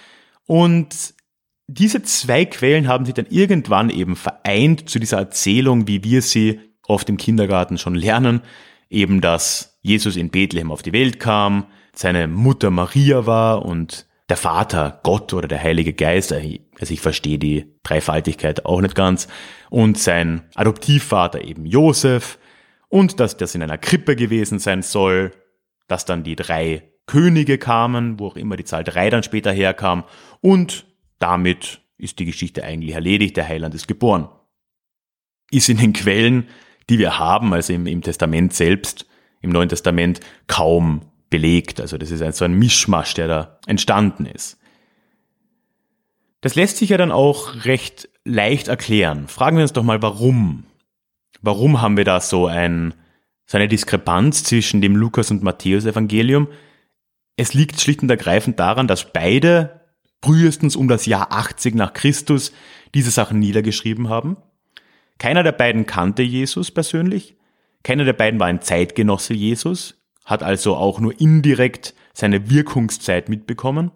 Und 0.46 1.14
diese 1.66 2.02
zwei 2.02 2.44
Quellen 2.44 2.86
haben 2.86 3.04
sich 3.04 3.14
dann 3.14 3.26
irgendwann 3.30 3.90
eben 3.90 4.14
vereint 4.14 4.88
zu 4.88 5.00
dieser 5.00 5.18
Erzählung, 5.18 5.88
wie 5.88 6.04
wir 6.04 6.22
sie 6.22 6.60
oft 6.86 7.08
im 7.08 7.16
Kindergarten 7.16 7.78
schon 7.78 7.96
lernen. 7.96 8.42
Eben, 8.90 9.20
dass 9.20 9.78
Jesus 9.82 10.16
in 10.16 10.30
Bethlehem 10.30 10.70
auf 10.70 10.82
die 10.82 10.92
Welt 10.92 11.18
kam, 11.18 11.66
seine 11.94 12.28
Mutter 12.28 12.70
Maria 12.70 13.26
war 13.26 13.64
und 13.64 14.06
der 14.28 14.36
Vater, 14.36 15.00
Gott 15.02 15.32
oder 15.34 15.48
der 15.48 15.62
Heilige 15.62 15.92
Geist, 15.92 16.32
also 16.32 16.48
ich 16.94 17.00
verstehe 17.00 17.38
die 17.38 17.74
Dreifaltigkeit 17.82 18.64
auch 18.64 18.80
nicht 18.80 18.94
ganz, 18.94 19.28
und 19.70 19.98
sein 19.98 20.48
Adoptivvater 20.54 21.44
eben 21.44 21.66
Josef, 21.66 22.38
und 22.88 23.20
dass 23.20 23.36
das 23.36 23.54
in 23.54 23.62
einer 23.62 23.78
Krippe 23.78 24.16
gewesen 24.16 24.58
sein 24.58 24.82
soll, 24.82 25.32
dass 25.88 26.04
dann 26.04 26.24
die 26.24 26.36
drei 26.36 26.92
Könige 27.06 27.58
kamen, 27.58 28.18
wo 28.18 28.28
auch 28.28 28.36
immer 28.36 28.56
die 28.56 28.64
Zahl 28.64 28.84
drei 28.84 29.10
dann 29.10 29.22
später 29.22 29.52
herkam, 29.52 30.04
und 30.40 30.86
damit 31.18 31.80
ist 31.98 32.18
die 32.18 32.24
Geschichte 32.24 32.64
eigentlich 32.64 32.94
erledigt, 32.94 33.36
der 33.36 33.48
Heiland 33.48 33.74
ist 33.74 33.88
geboren. 33.88 34.28
Ist 35.50 35.68
in 35.68 35.76
den 35.76 35.92
Quellen, 35.92 36.48
die 36.90 36.98
wir 36.98 37.18
haben, 37.18 37.52
also 37.52 37.72
im, 37.72 37.86
im 37.86 38.02
Testament 38.02 38.54
selbst, 38.54 39.06
im 39.40 39.50
Neuen 39.50 39.68
Testament, 39.68 40.20
kaum 40.46 41.11
belegt. 41.32 41.80
Also 41.80 41.98
das 41.98 42.12
ist 42.12 42.22
ein, 42.22 42.32
so 42.32 42.44
ein 42.44 42.54
Mischmasch, 42.54 43.14
der 43.14 43.26
da 43.26 43.58
entstanden 43.66 44.26
ist. 44.26 44.58
Das 46.42 46.54
lässt 46.54 46.76
sich 46.76 46.90
ja 46.90 46.96
dann 46.96 47.10
auch 47.10 47.64
recht 47.64 48.08
leicht 48.24 48.68
erklären. 48.68 49.26
Fragen 49.26 49.56
wir 49.56 49.62
uns 49.62 49.72
doch 49.72 49.82
mal, 49.82 50.02
warum? 50.02 50.64
Warum 51.40 51.80
haben 51.80 51.96
wir 51.96 52.04
da 52.04 52.20
so, 52.20 52.46
ein, 52.46 52.94
so 53.46 53.56
eine 53.56 53.66
Diskrepanz 53.66 54.44
zwischen 54.44 54.80
dem 54.80 54.94
Lukas- 54.94 55.32
und 55.32 55.42
Matthäus-Evangelium? 55.42 56.48
Es 57.36 57.54
liegt 57.54 57.80
schlicht 57.80 58.02
und 58.02 58.10
ergreifend 58.10 58.60
daran, 58.60 58.86
dass 58.86 59.12
beide 59.12 59.80
frühestens 60.22 60.76
um 60.76 60.86
das 60.86 61.06
Jahr 61.06 61.32
80 61.32 61.74
nach 61.74 61.94
Christus 61.94 62.52
diese 62.94 63.10
Sachen 63.10 63.38
niedergeschrieben 63.38 64.08
haben. 64.08 64.36
Keiner 65.18 65.42
der 65.42 65.52
beiden 65.52 65.86
kannte 65.86 66.22
Jesus 66.22 66.70
persönlich. 66.70 67.36
Keiner 67.82 68.04
der 68.04 68.12
beiden 68.12 68.38
war 68.38 68.46
ein 68.46 68.60
Zeitgenosse 68.60 69.34
Jesus 69.34 70.01
hat 70.24 70.42
also 70.42 70.76
auch 70.76 71.00
nur 71.00 71.18
indirekt 71.20 71.94
seine 72.12 72.50
Wirkungszeit 72.50 73.28
mitbekommen. 73.28 73.90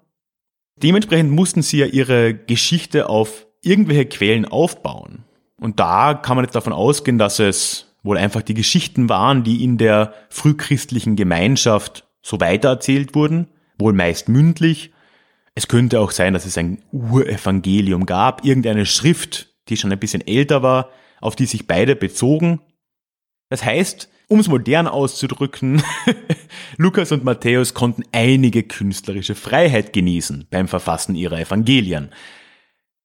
Dementsprechend 0.77 1.31
mussten 1.31 1.63
sie 1.63 1.79
ja 1.79 1.87
ihre 1.87 2.35
Geschichte 2.35 3.09
auf 3.09 3.47
irgendwelche 3.63 4.07
Quellen 4.07 4.45
aufbauen. 4.45 5.25
Und 5.59 5.81
da 5.81 6.15
kann 6.15 6.37
man 6.37 6.45
jetzt 6.45 6.55
davon 6.55 6.73
ausgehen, 6.73 7.19
dass 7.19 7.39
es 7.39 7.95
wohl 8.03 8.19
einfach 8.19 8.43
die 8.43 8.55
Geschichten 8.55 9.09
waren, 9.09 9.43
die 9.43 9.65
in 9.65 9.79
der 9.79 10.15
frühchristlichen 10.29 11.17
Gemeinschaft 11.17 12.07
so 12.23 12.41
weitererzählt 12.41 13.15
wurden, 13.15 13.49
wohl 13.79 13.93
meist 13.93 14.29
mündlich. 14.29 14.93
Es 15.55 15.69
könnte 15.69 16.01
auch 16.01 16.11
sein, 16.11 16.35
dass 16.35 16.45
es 16.45 16.59
ein 16.59 16.83
Urevangelium 16.93 18.07
gab, 18.07 18.45
irgendeine 18.45 18.87
Schrift, 18.87 19.55
die 19.69 19.77
schon 19.77 19.91
ein 19.91 19.99
bisschen 19.99 20.27
älter 20.27 20.63
war, 20.63 20.91
auf 21.21 21.35
die 21.35 21.47
sich 21.47 21.67
beide 21.67 21.97
bezogen. 21.97 22.61
Das 23.49 23.65
heißt, 23.65 24.11
um 24.29 24.41
es 24.41 24.49
modern 24.49 24.89
auszudrücken, 24.89 25.83
Lukas 26.77 27.13
und 27.13 27.25
Matthäus 27.25 27.75
konnten 27.75 28.03
einige 28.13 28.63
künstlerische 28.63 29.35
Freiheit 29.35 29.93
genießen 29.93 30.47
beim 30.51 30.69
Verfassen 30.69 31.15
ihrer 31.15 31.41
Evangelien. 31.41 32.11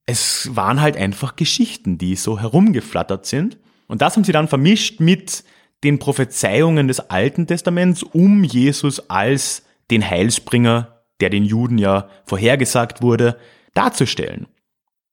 Es 0.06 0.56
waren 0.56 0.82
halt 0.82 0.98
einfach 0.98 1.36
Geschichten, 1.36 1.98
die 1.98 2.16
so 2.16 2.40
herumgeflattert 2.40 3.26
sind. 3.26 3.60
Und 3.88 4.02
das 4.02 4.16
haben 4.16 4.24
sie 4.24 4.32
dann 4.32 4.48
vermischt 4.48 5.00
mit 5.00 5.44
den 5.84 6.00
Prophezeiungen 6.00 6.88
des 6.88 7.00
Alten 7.00 7.48
Testaments, 7.48 8.04
um 8.04 8.44
Jesus 8.44 9.10
als 9.10 9.64
den 9.92 10.08
Heilsbringer, 10.08 11.04
der 11.20 11.30
den 11.30 11.44
Juden 11.44 11.78
ja 11.78 12.10
vorhergesagt 12.26 13.02
wurde, 13.02 13.38
darzustellen. 13.74 14.48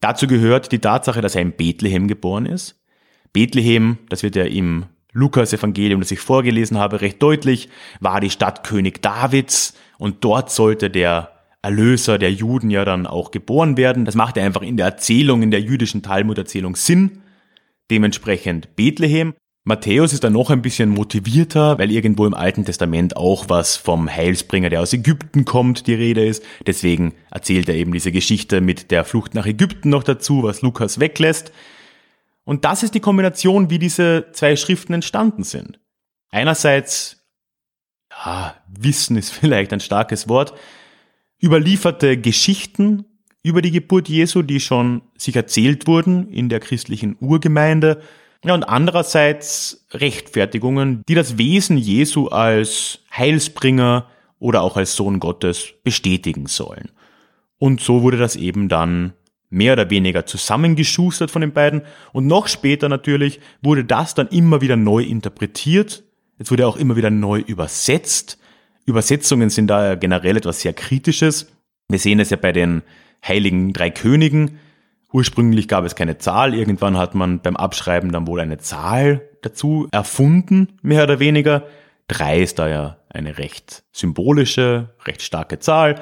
Dazu 0.01 0.27
gehört 0.27 0.73
die 0.73 0.79
Tatsache, 0.79 1.21
dass 1.21 1.35
er 1.35 1.43
in 1.43 1.53
Bethlehem 1.53 2.09
geboren 2.09 2.47
ist. 2.47 2.81
Bethlehem, 3.33 3.99
das 4.09 4.23
wird 4.23 4.37
ja 4.37 4.45
im 4.45 4.87
Lukas 5.13 5.53
Evangelium, 5.53 6.01
das 6.01 6.11
ich 6.11 6.21
vorgelesen 6.21 6.79
habe, 6.79 7.01
recht 7.01 7.23
deutlich, 7.23 7.69
war 8.01 8.21
die 8.21 8.31
Stadt 8.31 8.65
König 8.65 9.03
Davids 9.03 9.75
und 9.99 10.25
dort 10.25 10.51
sollte 10.51 10.91
der 10.91 11.33
Erlöser 11.63 12.19
der 12.19 12.33
Juden 12.33 12.71
ja 12.71 12.85
dann 12.85 13.07
auch 13.07 13.31
geboren 13.31 13.77
werden. 13.77 14.05
Das 14.05 14.15
machte 14.15 14.43
einfach 14.43 14.63
in 14.63 14.77
der 14.77 14.87
Erzählung, 14.87 15.43
in 15.43 15.51
der 15.51 15.61
jüdischen 15.61 16.03
Talmud-Erzählung 16.03 16.77
Sinn. 16.77 17.23
Dementsprechend 17.91 18.77
Bethlehem. 18.77 19.35
Matthäus 19.65 20.13
ist 20.13 20.25
dann 20.25 20.33
noch 20.33 20.51
ein 20.51 20.63
bisschen 20.63 20.89
motivierter, 20.89 21.79
weil 21.79 21.91
irgendwo 21.91 22.25
im 22.27 22.33
Alten 22.33 22.65
Testament 22.65 23.17
auch 23.17 23.47
was 23.49 23.77
vom 23.77 24.09
Heilsbringer, 24.09 24.71
der 24.71 24.81
aus 24.81 24.95
Ägypten 24.95 25.45
kommt, 25.45 25.87
die 25.87 25.95
Rede 25.95 26.25
ist. 26.25 26.43
Deswegen 26.67 27.13
erzählt 27.31 27.69
er 27.69 27.75
eben 27.75 27.93
diese 27.93 28.13
Geschichte 28.13 28.61
mit 28.61 28.91
der 28.91 29.05
Flucht 29.05 29.35
nach 29.35 29.45
Ägypten 29.45 29.91
noch 29.91 30.05
dazu, 30.05 30.43
was 30.43 30.63
Lukas 30.63 31.01
weglässt. 31.01 31.53
Und 32.49 32.65
das 32.65 32.83
ist 32.83 32.95
die 32.95 33.01
Kombination, 33.01 33.69
wie 33.69 33.79
diese 33.79 34.29
zwei 34.33 34.57
Schriften 34.57 34.95
entstanden 34.95 35.43
sind. 35.43 35.81
Einerseits, 36.31 37.23
ja, 38.11 38.55
Wissen 38.67 39.19
ist 39.19 39.31
vielleicht 39.35 39.71
ein 39.75 39.81
starkes 39.81 40.31
Wort, 40.31 40.55
überlieferte 41.43 42.17
Geschichten 42.17 43.05
über 43.43 43.61
die 43.61 43.71
Geburt 43.71 44.09
Jesu, 44.09 44.41
die 44.41 44.61
schon 44.61 45.03
sich 45.19 45.37
erzählt 45.37 45.87
wurden 45.87 46.31
in 46.31 46.49
der 46.49 46.61
christlichen 46.61 47.19
Urgemeinde. 47.21 48.01
Ja, 48.43 48.55
und 48.55 48.65
andererseits 48.65 49.87
Rechtfertigungen, 49.93 51.03
die 51.07 51.15
das 51.15 51.37
Wesen 51.37 51.77
Jesu 51.77 52.29
als 52.29 53.01
Heilsbringer 53.15 54.07
oder 54.39 54.63
auch 54.63 54.79
als 54.79 54.97
Sohn 54.97 55.21
Gottes 55.21 55.75
bestätigen 55.85 56.47
sollen. 56.47 56.93
Und 57.59 57.83
so 57.83 58.01
wurde 58.01 58.17
das 58.17 58.37
eben 58.37 58.71
dann 58.71 59.13
mehr 59.51 59.73
oder 59.73 59.91
weniger 59.91 60.27
zusammengeschustert 60.27 61.31
von 61.31 61.41
den 61.41 61.53
beiden. 61.53 61.83
Und 62.13 62.27
noch 62.27 62.49
später 62.49 62.89
natürlich 62.89 63.41
wurde 63.63 63.85
das 63.85 64.15
dann 64.15 64.29
immer 64.29 64.61
wieder 64.61 64.77
neu 64.77 65.03
interpretiert. 65.03 66.05
Es 66.39 66.51
wurde 66.51 66.67
auch 66.67 66.77
immer 66.77 66.97
wieder 66.97 67.11
neu 67.11 67.41
übersetzt. 67.41 68.39
Übersetzungen 68.85 69.51
sind 69.51 69.69
da 69.69 69.95
generell 69.95 70.37
etwas 70.37 70.61
sehr 70.61 70.73
Kritisches. 70.73 71.53
Wir 71.89 71.99
sehen 71.99 72.21
es 72.21 72.31
ja 72.31 72.37
bei 72.37 72.53
den 72.53 72.83
Heiligen 73.27 73.73
Drei 73.73 73.91
Königen. 73.91 74.59
Ursprünglich 75.13 75.69
gab 75.69 75.85
es 75.85 75.95
keine 75.95 76.19
Zahl. 76.19 76.55
Irgendwann 76.55 76.99
hat 76.99 77.15
man 77.15 77.41
beim 77.41 77.57
Abschreiben 77.57 78.13
dann 78.13 78.27
wohl 78.27 78.41
eine 78.41 78.59
Zahl 78.59 79.23
dazu 79.43 79.89
erfunden, 79.91 80.79
mehr 80.83 81.05
oder 81.05 81.19
weniger. 81.19 81.65
Drei 82.09 82.41
ist 82.41 82.59
da 82.59 82.69
ja 82.69 82.99
eine 83.09 83.39
recht 83.39 83.85
symbolische, 83.93 84.91
recht 85.07 85.23
starke 85.23 85.59
Zahl. 85.59 86.01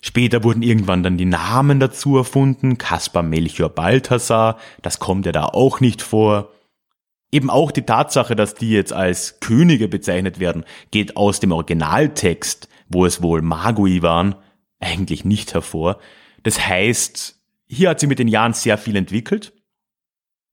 Später 0.00 0.44
wurden 0.44 0.62
irgendwann 0.62 1.02
dann 1.02 1.18
die 1.18 1.26
Namen 1.26 1.78
dazu 1.78 2.16
erfunden, 2.16 2.78
Kaspar 2.78 3.22
Melchior 3.22 3.68
Balthasar, 3.68 4.58
das 4.82 4.98
kommt 4.98 5.26
ja 5.26 5.32
da 5.32 5.44
auch 5.44 5.80
nicht 5.80 6.00
vor. 6.00 6.50
Eben 7.30 7.50
auch 7.50 7.70
die 7.70 7.82
Tatsache, 7.82 8.34
dass 8.34 8.54
die 8.54 8.70
jetzt 8.70 8.92
als 8.92 9.40
Könige 9.40 9.88
bezeichnet 9.88 10.40
werden, 10.40 10.64
geht 10.90 11.16
aus 11.16 11.38
dem 11.38 11.52
Originaltext, 11.52 12.68
wo 12.88 13.04
es 13.04 13.22
wohl 13.22 13.42
Magui 13.42 14.02
waren, 14.02 14.34
eigentlich 14.80 15.24
nicht 15.24 15.54
hervor. 15.54 15.98
Das 16.42 16.66
heißt, 16.66 17.38
hier 17.68 17.90
hat 17.90 18.00
sie 18.00 18.06
mit 18.06 18.18
den 18.18 18.28
Jahren 18.28 18.54
sehr 18.54 18.78
viel 18.78 18.96
entwickelt. 18.96 19.52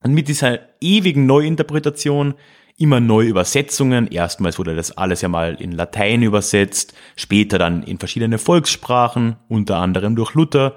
Und 0.04 0.12
mit 0.12 0.28
dieser 0.28 0.60
ewigen 0.80 1.26
Neuinterpretation, 1.26 2.34
immer 2.78 3.00
neue 3.00 3.28
Übersetzungen. 3.28 4.06
Erstmals 4.06 4.58
wurde 4.58 4.74
das 4.74 4.96
alles 4.96 5.20
ja 5.20 5.28
mal 5.28 5.56
in 5.60 5.72
Latein 5.72 6.22
übersetzt, 6.22 6.94
später 7.16 7.58
dann 7.58 7.82
in 7.82 7.98
verschiedene 7.98 8.38
Volkssprachen, 8.38 9.36
unter 9.48 9.76
anderem 9.76 10.16
durch 10.16 10.34
Luther. 10.34 10.76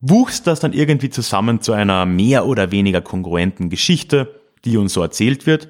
Wuchs 0.00 0.42
das 0.42 0.60
dann 0.60 0.72
irgendwie 0.72 1.10
zusammen 1.10 1.60
zu 1.60 1.72
einer 1.72 2.06
mehr 2.06 2.46
oder 2.46 2.70
weniger 2.70 3.00
kongruenten 3.00 3.70
Geschichte, 3.70 4.40
die 4.64 4.76
uns 4.76 4.92
so 4.92 5.02
erzählt 5.02 5.46
wird. 5.46 5.68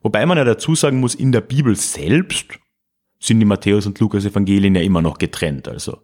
Wobei 0.00 0.24
man 0.26 0.38
ja 0.38 0.44
dazu 0.44 0.74
sagen 0.74 1.00
muss, 1.00 1.14
in 1.14 1.32
der 1.32 1.40
Bibel 1.40 1.74
selbst 1.74 2.58
sind 3.20 3.40
die 3.40 3.46
Matthäus 3.46 3.86
und 3.86 3.98
Lukas 3.98 4.24
Evangelien 4.24 4.76
ja 4.76 4.82
immer 4.82 5.02
noch 5.02 5.18
getrennt. 5.18 5.66
Also 5.68 5.98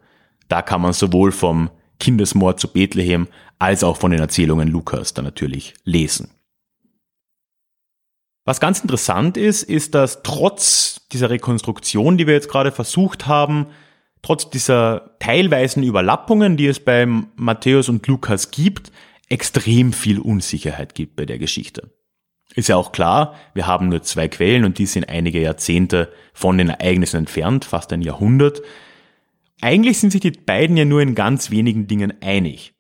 da 0.49 0.63
kann 0.63 0.81
man 0.81 0.93
sowohl 0.93 1.31
vom 1.31 1.71
Kindesmord 2.01 2.59
zu 2.59 2.69
Bethlehem 2.69 3.29
als 3.61 3.85
auch 3.85 3.97
von 3.97 4.11
den 4.11 4.21
Erzählungen 4.21 4.69
Lukas 4.69 5.15
dann 5.15 5.25
natürlich 5.25 5.75
lesen. 5.85 6.34
Was 8.45 8.61
ganz 8.61 8.81
interessant 8.81 9.37
ist, 9.37 9.63
ist, 9.63 9.95
dass 9.95 10.23
trotz 10.23 11.07
dieser 11.13 11.31
Rekonstruktion, 11.31 12.19
die 12.19 12.27
wir 12.27 12.35
jetzt 12.35 12.51
gerade 12.51 12.73
versucht 12.73 13.27
haben, 13.27 13.69
trotz 14.21 14.51
dieser 14.51 15.17
teilweisen 15.19 15.83
Überlappungen, 15.83 16.57
die 16.57 16.67
es 16.67 16.81
bei 16.81 17.07
Matthäus 17.07 17.89
und 17.89 18.07
Lukas 18.07 18.51
gibt, 18.51 18.93
extrem 19.29 19.93
viel 19.93 20.19
Unsicherheit 20.19 20.95
gibt 20.95 21.17
bei 21.17 21.25
der 21.25 21.39
Geschichte. 21.39 21.91
Ist 22.55 22.69
ja 22.69 22.77
auch 22.77 22.93
klar, 22.93 23.35
wir 23.55 23.67
haben 23.67 23.89
nur 23.89 24.03
zwei 24.03 24.29
Quellen 24.29 24.65
und 24.65 24.79
die 24.79 24.87
sind 24.87 25.09
einige 25.09 25.41
Jahrzehnte 25.41 26.13
von 26.35 26.59
den 26.59 26.69
Ereignissen 26.69 27.17
entfernt, 27.17 27.65
fast 27.65 27.93
ein 27.93 28.03
Jahrhundert. 28.03 28.63
Eigentlich 29.61 29.99
sind 29.99 30.11
sich 30.11 30.21
die 30.21 30.31
beiden 30.31 30.77
ja 30.77 30.85
nur 30.85 31.01
in 31.01 31.15
ganz 31.15 31.51
wenigen 31.51 31.87
Dingen 31.87 32.13
einig. 32.23 32.75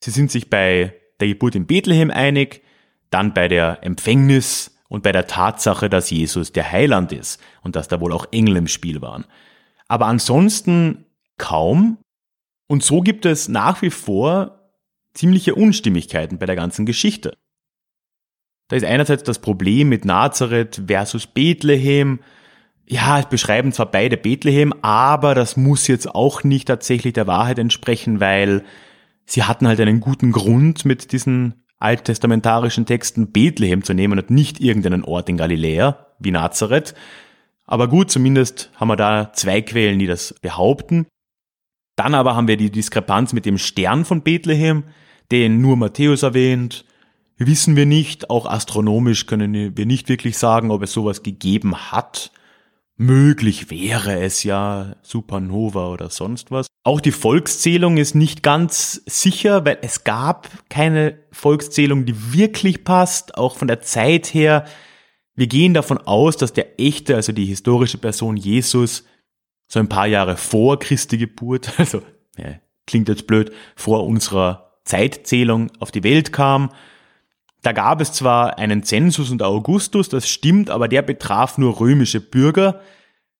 Sie 0.00 0.10
sind 0.10 0.30
sich 0.30 0.50
bei 0.50 0.94
der 1.20 1.28
Geburt 1.28 1.54
in 1.54 1.66
Bethlehem 1.66 2.10
einig, 2.10 2.62
dann 3.10 3.34
bei 3.34 3.46
der 3.46 3.78
Empfängnis 3.82 4.71
und 4.92 5.02
bei 5.02 5.12
der 5.12 5.26
Tatsache, 5.26 5.88
dass 5.88 6.10
Jesus 6.10 6.52
der 6.52 6.70
Heiland 6.70 7.12
ist 7.12 7.40
und 7.62 7.76
dass 7.76 7.88
da 7.88 7.98
wohl 8.02 8.12
auch 8.12 8.26
Engel 8.30 8.56
im 8.56 8.68
Spiel 8.68 9.00
waren. 9.00 9.24
Aber 9.88 10.04
ansonsten 10.04 11.06
kaum. 11.38 11.96
Und 12.66 12.84
so 12.84 13.00
gibt 13.00 13.24
es 13.24 13.48
nach 13.48 13.80
wie 13.80 13.88
vor 13.88 14.70
ziemliche 15.14 15.54
Unstimmigkeiten 15.54 16.36
bei 16.36 16.44
der 16.44 16.56
ganzen 16.56 16.84
Geschichte. 16.84 17.38
Da 18.68 18.76
ist 18.76 18.84
einerseits 18.84 19.22
das 19.22 19.38
Problem 19.38 19.88
mit 19.88 20.04
Nazareth 20.04 20.82
versus 20.86 21.26
Bethlehem. 21.26 22.20
Ja, 22.86 23.18
es 23.18 23.26
beschreiben 23.30 23.72
zwar 23.72 23.90
beide 23.90 24.18
Bethlehem, 24.18 24.74
aber 24.82 25.34
das 25.34 25.56
muss 25.56 25.86
jetzt 25.86 26.14
auch 26.14 26.44
nicht 26.44 26.68
tatsächlich 26.68 27.14
der 27.14 27.26
Wahrheit 27.26 27.58
entsprechen, 27.58 28.20
weil 28.20 28.62
sie 29.24 29.44
hatten 29.44 29.66
halt 29.66 29.80
einen 29.80 30.00
guten 30.00 30.32
Grund 30.32 30.84
mit 30.84 31.12
diesen 31.12 31.61
alttestamentarischen 31.82 32.86
Texten 32.86 33.32
Bethlehem 33.32 33.82
zu 33.82 33.94
nehmen 33.94 34.18
und 34.18 34.30
nicht 34.30 34.60
irgendeinen 34.60 35.04
Ort 35.04 35.28
in 35.28 35.36
Galiläa, 35.36 36.06
wie 36.18 36.30
Nazareth. 36.30 36.94
Aber 37.66 37.88
gut, 37.88 38.10
zumindest 38.10 38.70
haben 38.76 38.88
wir 38.88 38.96
da 38.96 39.32
zwei 39.32 39.62
Quellen, 39.62 39.98
die 39.98 40.06
das 40.06 40.34
behaupten. 40.40 41.06
Dann 41.96 42.14
aber 42.14 42.34
haben 42.36 42.48
wir 42.48 42.56
die 42.56 42.70
Diskrepanz 42.70 43.32
mit 43.32 43.44
dem 43.44 43.58
Stern 43.58 44.04
von 44.04 44.22
Bethlehem, 44.22 44.84
den 45.30 45.60
nur 45.60 45.76
Matthäus 45.76 46.22
erwähnt. 46.22 46.84
Wissen 47.36 47.76
wir 47.76 47.86
nicht, 47.86 48.30
auch 48.30 48.46
astronomisch 48.46 49.26
können 49.26 49.76
wir 49.76 49.86
nicht 49.86 50.08
wirklich 50.08 50.38
sagen, 50.38 50.70
ob 50.70 50.82
es 50.82 50.92
sowas 50.92 51.22
gegeben 51.22 51.76
hat. 51.92 52.30
Möglich 53.02 53.68
wäre 53.68 54.20
es 54.20 54.44
ja 54.44 54.94
Supernova 55.02 55.88
oder 55.88 56.08
sonst 56.08 56.52
was. 56.52 56.68
Auch 56.84 57.00
die 57.00 57.10
Volkszählung 57.10 57.96
ist 57.96 58.14
nicht 58.14 58.44
ganz 58.44 59.02
sicher, 59.06 59.64
weil 59.64 59.78
es 59.82 60.04
gab 60.04 60.48
keine 60.68 61.18
Volkszählung, 61.32 62.06
die 62.06 62.32
wirklich 62.32 62.84
passt, 62.84 63.36
auch 63.36 63.56
von 63.56 63.66
der 63.66 63.80
Zeit 63.80 64.32
her. 64.32 64.66
Wir 65.34 65.48
gehen 65.48 65.74
davon 65.74 65.98
aus, 65.98 66.36
dass 66.36 66.52
der 66.52 66.78
echte, 66.78 67.16
also 67.16 67.32
die 67.32 67.46
historische 67.46 67.98
Person 67.98 68.36
Jesus, 68.36 69.04
so 69.66 69.80
ein 69.80 69.88
paar 69.88 70.06
Jahre 70.06 70.36
vor 70.36 70.78
Christi 70.78 71.18
Geburt, 71.18 71.72
also 71.78 72.02
ja, 72.36 72.60
klingt 72.86 73.08
jetzt 73.08 73.26
blöd, 73.26 73.50
vor 73.74 74.06
unserer 74.06 74.78
Zeitzählung 74.84 75.72
auf 75.80 75.90
die 75.90 76.04
Welt 76.04 76.32
kam. 76.32 76.70
Da 77.62 77.72
gab 77.72 78.00
es 78.00 78.12
zwar 78.12 78.58
einen 78.58 78.82
Zensus 78.82 79.30
und 79.30 79.42
Augustus, 79.42 80.08
das 80.08 80.28
stimmt, 80.28 80.68
aber 80.68 80.88
der 80.88 81.02
betraf 81.02 81.58
nur 81.58 81.78
römische 81.78 82.20
Bürger. 82.20 82.80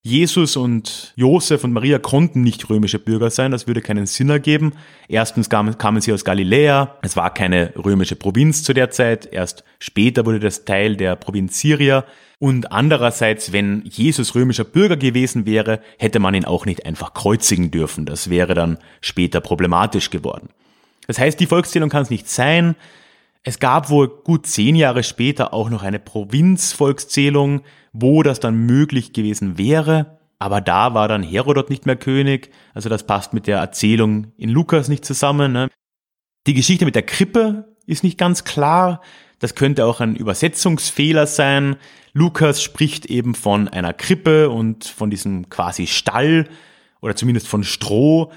Jesus 0.05 0.57
und 0.57 1.13
Josef 1.15 1.63
und 1.63 1.73
Maria 1.73 2.01
konnten 2.01 2.43
nicht 2.43 2.69
römische 2.69 2.99
Bürger 2.99 3.31
sein, 3.31 3.53
das 3.53 3.69
würde 3.69 3.81
keinen 3.81 4.07
Sinn 4.07 4.31
ergeben. 4.31 4.73
Erstens 5.09 5.49
kamen, 5.49 5.79
kamen 5.79 6.01
sie 6.01 6.13
aus 6.13 6.25
Galiläa, 6.25 6.97
es 7.03 7.17
war 7.17 7.33
keine 7.33 7.73
römische 7.77 8.17
Provinz 8.17 8.65
zu 8.65 8.75
der 8.75 8.91
Zeit, 8.91 9.29
erst 9.31 9.63
später 9.79 10.27
wurde 10.27 10.41
das 10.41 10.65
Teil 10.65 10.97
der 10.97 11.15
Provinz 11.15 11.61
Syria. 11.61 12.05
Und 12.41 12.73
andererseits, 12.73 13.53
wenn 13.53 13.85
Jesus 13.85 14.35
römischer 14.35 14.65
Bürger 14.65 14.97
gewesen 14.97 15.47
wäre, 15.47 15.81
hätte 15.99 16.19
man 16.19 16.35
ihn 16.35 16.45
auch 16.45 16.67
nicht 16.67 16.85
einfach 16.85 17.15
kreuzigen 17.15 17.71
dürfen. 17.71 18.05
Das 18.05 18.29
wäre 18.29 18.55
dann 18.55 18.79
später 19.01 19.41
problematisch 19.41 20.11
geworden. 20.11 20.49
Das 21.07 21.21
heißt, 21.21 21.39
die 21.39 21.47
Volkszählung 21.47 21.91
kann 21.91 22.03
es 22.03 22.11
nicht 22.11 22.29
sein. 22.29 22.75
Es 23.45 23.59
gab 23.59 23.91
wohl 23.91 24.09
gut 24.09 24.47
zehn 24.47 24.77
Jahre 24.77 25.03
später 25.03 25.53
auch 25.53 25.69
noch 25.69 25.83
eine 25.83 25.99
Provinzvolkszählung, 25.99 27.63
wo 27.93 28.23
das 28.23 28.39
dann 28.39 28.67
möglich 28.67 29.13
gewesen 29.13 29.59
wäre. 29.59 30.19
Aber 30.39 30.61
da 30.61 30.95
war 30.95 31.09
dann 31.09 31.23
Herodot 31.23 31.71
nicht 31.71 31.87
mehr 31.87 31.97
König. 31.97 32.51
Also 32.75 32.89
das 32.89 33.07
passt 33.07 33.33
mit 33.33 33.47
der 33.47 33.59
Erzählung 33.59 34.33
in 34.37 34.49
Lukas 34.49 34.89
nicht 34.89 35.05
zusammen. 35.05 35.53
Ne? 35.53 35.69
Die 36.47 36.55
Geschichte 36.55 36.85
mit 36.85 36.95
der 36.95 37.03
Krippe 37.03 37.77
ist 37.87 38.05
nicht 38.05 38.19
ganz 38.19 38.45
klar. 38.45 39.01
Das 39.41 39.57
könnte 39.57 39.87
auch 39.87 40.01
ein 40.01 40.15
Übersetzungsfehler 40.15 41.27
sein. 41.27 41.77
Lukas 42.13 42.63
spricht 42.63 43.07
eben 43.07 43.35
von 43.35 43.69
einer 43.69 43.93
Krippe 43.93 44.51
und 44.51 44.85
von 44.85 45.11
diesem 45.11 45.49
quasi 45.49 45.89
Stall 45.89 46.49
oder 47.01 47.17
zumindest 47.17 47.49
von 47.49 47.65
Stroh 47.65 48.31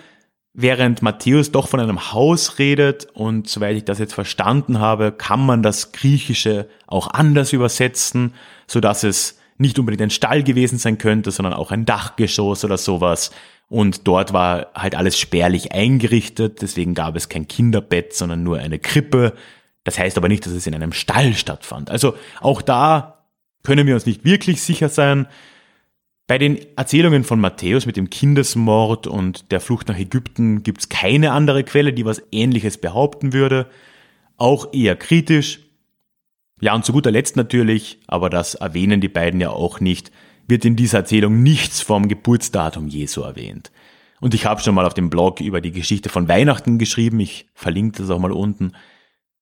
während 0.55 1.01
Matthäus 1.01 1.51
doch 1.51 1.67
von 1.67 1.79
einem 1.79 2.13
Haus 2.13 2.59
redet 2.59 3.07
und 3.13 3.49
soweit 3.49 3.75
ich 3.75 3.83
das 3.83 3.99
jetzt 3.99 4.13
verstanden 4.13 4.79
habe, 4.79 5.11
kann 5.11 5.45
man 5.45 5.61
das 5.61 5.91
Griechische 5.91 6.67
auch 6.87 7.09
anders 7.09 7.51
übersetzen, 7.53 8.33
so 8.65 8.79
dass 8.79 9.03
es 9.03 9.37
nicht 9.57 9.77
unbedingt 9.77 10.01
ein 10.01 10.09
Stall 10.09 10.43
gewesen 10.43 10.77
sein 10.77 10.97
könnte, 10.97 11.31
sondern 11.31 11.53
auch 11.53 11.71
ein 11.71 11.85
Dachgeschoss 11.85 12.63
oder 12.63 12.77
sowas. 12.77 13.31
Und 13.67 14.07
dort 14.07 14.31
war 14.31 14.67
halt 14.73 14.95
alles 14.95 15.19
spärlich 15.19 15.73
eingerichtet, 15.73 16.61
deswegen 16.61 16.93
gab 16.93 17.15
es 17.15 17.29
kein 17.29 17.47
Kinderbett, 17.47 18.13
sondern 18.13 18.43
nur 18.43 18.57
eine 18.59 18.79
Krippe. 18.79 19.33
Das 19.83 19.99
heißt 19.99 20.17
aber 20.17 20.29
nicht, 20.29 20.45
dass 20.45 20.53
es 20.53 20.67
in 20.67 20.75
einem 20.75 20.93
Stall 20.93 21.33
stattfand. 21.33 21.89
Also 21.89 22.15
auch 22.39 22.61
da 22.61 23.25
können 23.63 23.87
wir 23.87 23.95
uns 23.95 24.05
nicht 24.05 24.23
wirklich 24.23 24.61
sicher 24.61 24.89
sein. 24.89 25.27
Bei 26.27 26.39
den 26.39 26.57
Erzählungen 26.75 27.23
von 27.23 27.39
Matthäus 27.39 27.85
mit 27.85 27.97
dem 27.97 28.09
Kindesmord 28.09 29.05
und 29.05 29.51
der 29.51 29.61
Flucht 29.61 29.87
nach 29.87 29.97
Ägypten 29.97 30.63
gibt 30.63 30.81
es 30.81 30.89
keine 30.89 31.31
andere 31.33 31.63
Quelle, 31.63 31.93
die 31.93 32.05
was 32.05 32.23
Ähnliches 32.31 32.79
behaupten 32.79 33.31
würde. 33.31 33.67
Auch 34.35 34.73
eher 34.73 34.95
kritisch. 34.95 35.59
Ja, 36.61 36.73
und 36.73 36.83
zu 36.83 36.93
guter 36.93 37.11
Letzt 37.11 37.35
natürlich, 37.35 37.99
aber 38.07 38.31
das 38.31 38.55
erwähnen 38.55 39.01
die 39.01 39.09
beiden 39.09 39.39
ja 39.39 39.51
auch 39.51 39.79
nicht, 39.79 40.11
wird 40.47 40.65
in 40.65 40.75
dieser 40.75 40.99
Erzählung 40.99 41.43
nichts 41.43 41.81
vom 41.81 42.07
Geburtsdatum 42.07 42.87
Jesu 42.87 43.21
erwähnt. 43.21 43.71
Und 44.19 44.33
ich 44.33 44.45
habe 44.45 44.61
schon 44.61 44.73
mal 44.73 44.85
auf 44.85 44.93
dem 44.95 45.11
Blog 45.11 45.41
über 45.41 45.61
die 45.61 45.71
Geschichte 45.71 46.09
von 46.09 46.27
Weihnachten 46.27 46.79
geschrieben, 46.79 47.19
ich 47.19 47.47
verlinke 47.53 48.01
das 48.01 48.09
auch 48.09 48.19
mal 48.19 48.31
unten 48.31 48.71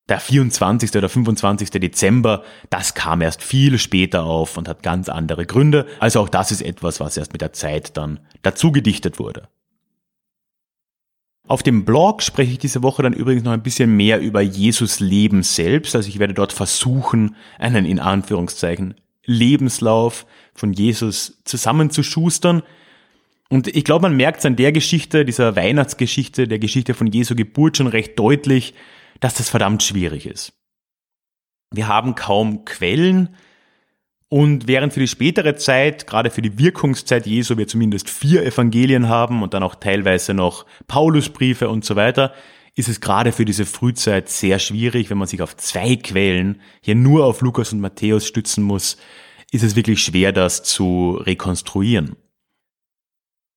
der 0.09 0.19
24. 0.19 0.95
oder 0.95 1.07
25. 1.07 1.69
Dezember, 1.71 2.43
das 2.69 2.93
kam 2.93 3.21
erst 3.21 3.41
viel 3.41 3.77
später 3.77 4.23
auf 4.23 4.57
und 4.57 4.67
hat 4.67 4.83
ganz 4.83 5.09
andere 5.09 5.45
Gründe. 5.45 5.85
Also 5.99 6.19
auch 6.19 6.29
das 6.29 6.51
ist 6.51 6.61
etwas, 6.61 6.99
was 6.99 7.17
erst 7.17 7.31
mit 7.31 7.41
der 7.41 7.53
Zeit 7.53 7.95
dann 7.95 8.19
dazu 8.41 8.71
gedichtet 8.71 9.19
wurde. 9.19 9.47
Auf 11.45 11.61
dem 11.61 11.83
Blog 11.83 12.21
spreche 12.21 12.53
ich 12.53 12.57
diese 12.57 12.83
Woche 12.83 13.03
dann 13.03 13.13
übrigens 13.13 13.43
noch 13.43 13.51
ein 13.51 13.63
bisschen 13.63 13.95
mehr 13.95 14.19
über 14.21 14.41
Jesus 14.41 14.99
Leben 15.01 15.43
selbst. 15.43 15.95
Also 15.95 16.07
ich 16.07 16.19
werde 16.19 16.33
dort 16.33 16.53
versuchen, 16.53 17.35
einen 17.59 17.85
in 17.85 17.99
Anführungszeichen 17.99 18.95
Lebenslauf 19.25 20.25
von 20.53 20.71
Jesus 20.73 21.41
zusammenzuschustern. 21.43 22.63
Und 23.49 23.67
ich 23.67 23.83
glaube, 23.83 24.03
man 24.03 24.15
merkt 24.15 24.39
es 24.39 24.45
an 24.45 24.55
der 24.55 24.71
Geschichte, 24.71 25.25
dieser 25.25 25.55
Weihnachtsgeschichte, 25.55 26.47
der 26.47 26.59
Geschichte 26.59 26.93
von 26.93 27.07
Jesu 27.07 27.35
Geburt 27.35 27.77
schon 27.77 27.87
recht 27.87 28.17
deutlich, 28.17 28.73
dass 29.23 29.35
das 29.35 29.49
verdammt 29.49 29.81
schwierig 29.83 30.25
ist. 30.25 30.51
Wir 31.73 31.87
haben 31.87 32.13
kaum 32.13 32.65
Quellen 32.65 33.29
und 34.27 34.67
während 34.67 34.91
für 34.93 34.99
die 34.99 35.07
spätere 35.07 35.55
Zeit, 35.55 36.07
gerade 36.07 36.29
für 36.29 36.41
die 36.41 36.59
Wirkungszeit 36.59 37.25
Jesu, 37.25 37.55
wir 37.55 37.67
zumindest 37.67 38.09
vier 38.09 38.43
Evangelien 38.43 39.07
haben 39.07 39.41
und 39.41 39.53
dann 39.53 39.63
auch 39.63 39.75
teilweise 39.75 40.33
noch 40.33 40.65
Paulusbriefe 40.87 41.69
und 41.69 41.85
so 41.85 41.95
weiter, 41.95 42.33
ist 42.75 42.89
es 42.89 42.99
gerade 42.99 43.31
für 43.31 43.45
diese 43.45 43.65
Frühzeit 43.65 44.27
sehr 44.27 44.59
schwierig, 44.59 45.09
wenn 45.09 45.19
man 45.19 45.27
sich 45.27 45.41
auf 45.41 45.55
zwei 45.55 45.95
Quellen 45.95 46.59
hier 46.81 46.95
nur 46.95 47.25
auf 47.25 47.39
Lukas 47.39 47.71
und 47.71 47.79
Matthäus 47.79 48.27
stützen 48.27 48.63
muss, 48.63 48.97
ist 49.51 49.63
es 49.63 49.77
wirklich 49.77 50.03
schwer, 50.03 50.33
das 50.33 50.63
zu 50.63 51.11
rekonstruieren. 51.21 52.17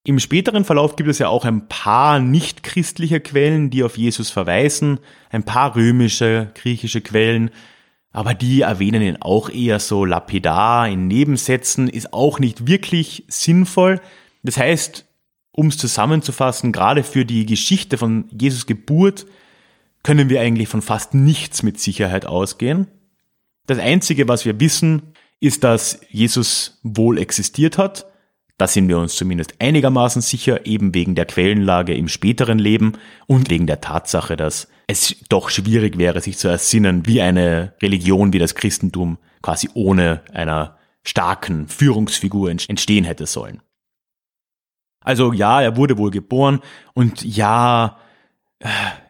Im 0.06 0.20
späteren 0.20 0.64
Verlauf 0.64 0.94
gibt 0.94 1.08
es 1.08 1.18
ja 1.18 1.26
auch 1.26 1.44
ein 1.44 1.66
paar 1.66 2.20
nichtchristliche 2.20 3.18
Quellen, 3.18 3.70
die 3.70 3.82
auf 3.82 3.98
Jesus 3.98 4.30
verweisen, 4.30 5.00
ein 5.30 5.42
paar 5.42 5.74
römische, 5.74 6.52
griechische 6.54 7.00
Quellen. 7.00 7.50
aber 8.12 8.32
die 8.32 8.60
erwähnen 8.60 9.02
ihn 9.02 9.16
auch 9.20 9.50
eher 9.50 9.80
so 9.80 10.04
lapidar 10.04 10.88
in 10.88 11.08
Nebensätzen, 11.08 11.88
ist 11.88 12.12
auch 12.12 12.38
nicht 12.38 12.68
wirklich 12.68 13.24
sinnvoll. 13.26 14.00
Das 14.44 14.56
heißt, 14.56 15.06
um 15.50 15.66
es 15.66 15.76
zusammenzufassen, 15.76 16.70
gerade 16.70 17.02
für 17.02 17.24
die 17.24 17.44
Geschichte 17.44 17.98
von 17.98 18.26
Jesus 18.30 18.66
Geburt 18.66 19.26
können 20.04 20.28
wir 20.28 20.40
eigentlich 20.40 20.68
von 20.68 20.82
fast 20.82 21.14
nichts 21.14 21.64
mit 21.64 21.80
Sicherheit 21.80 22.26
ausgehen. 22.26 22.86
Das 23.66 23.80
Einzige, 23.80 24.28
was 24.28 24.44
wir 24.44 24.60
wissen, 24.60 25.02
ist, 25.40 25.64
dass 25.64 25.98
Jesus 26.10 26.78
wohl 26.84 27.18
existiert 27.18 27.76
hat. 27.76 28.06
Da 28.58 28.66
sind 28.66 28.88
wir 28.88 28.98
uns 28.98 29.16
zumindest 29.16 29.54
einigermaßen 29.58 30.22
sicher, 30.22 30.64
eben 30.64 30.94
wegen 30.94 31.14
der 31.14 31.26
Quellenlage 31.26 31.94
im 31.94 32.08
späteren 32.08 32.58
Leben 32.58 32.94
und 33.26 33.50
wegen 33.50 33.66
der 33.66 33.82
Tatsache, 33.82 34.36
dass 34.36 34.68
es 34.86 35.16
doch 35.28 35.50
schwierig 35.50 35.98
wäre, 35.98 36.20
sich 36.20 36.38
zu 36.38 36.48
ersinnen, 36.48 37.06
wie 37.06 37.20
eine 37.20 37.74
Religion 37.82 38.32
wie 38.32 38.38
das 38.38 38.54
Christentum 38.54 39.18
quasi 39.42 39.68
ohne 39.74 40.22
einer 40.32 40.78
starken 41.02 41.68
Führungsfigur 41.68 42.50
entstehen 42.50 43.04
hätte 43.04 43.26
sollen. 43.26 43.62
Also 45.00 45.32
ja, 45.32 45.62
er 45.62 45.76
wurde 45.76 45.98
wohl 45.98 46.10
geboren 46.10 46.60
und 46.94 47.22
ja, 47.24 47.98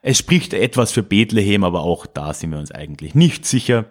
es 0.02 0.18
spricht 0.18 0.52
etwas 0.52 0.92
für 0.92 1.02
Bethlehem, 1.02 1.64
aber 1.64 1.82
auch 1.82 2.04
da 2.04 2.34
sind 2.34 2.50
wir 2.50 2.58
uns 2.58 2.72
eigentlich 2.72 3.14
nicht 3.14 3.46
sicher. 3.46 3.86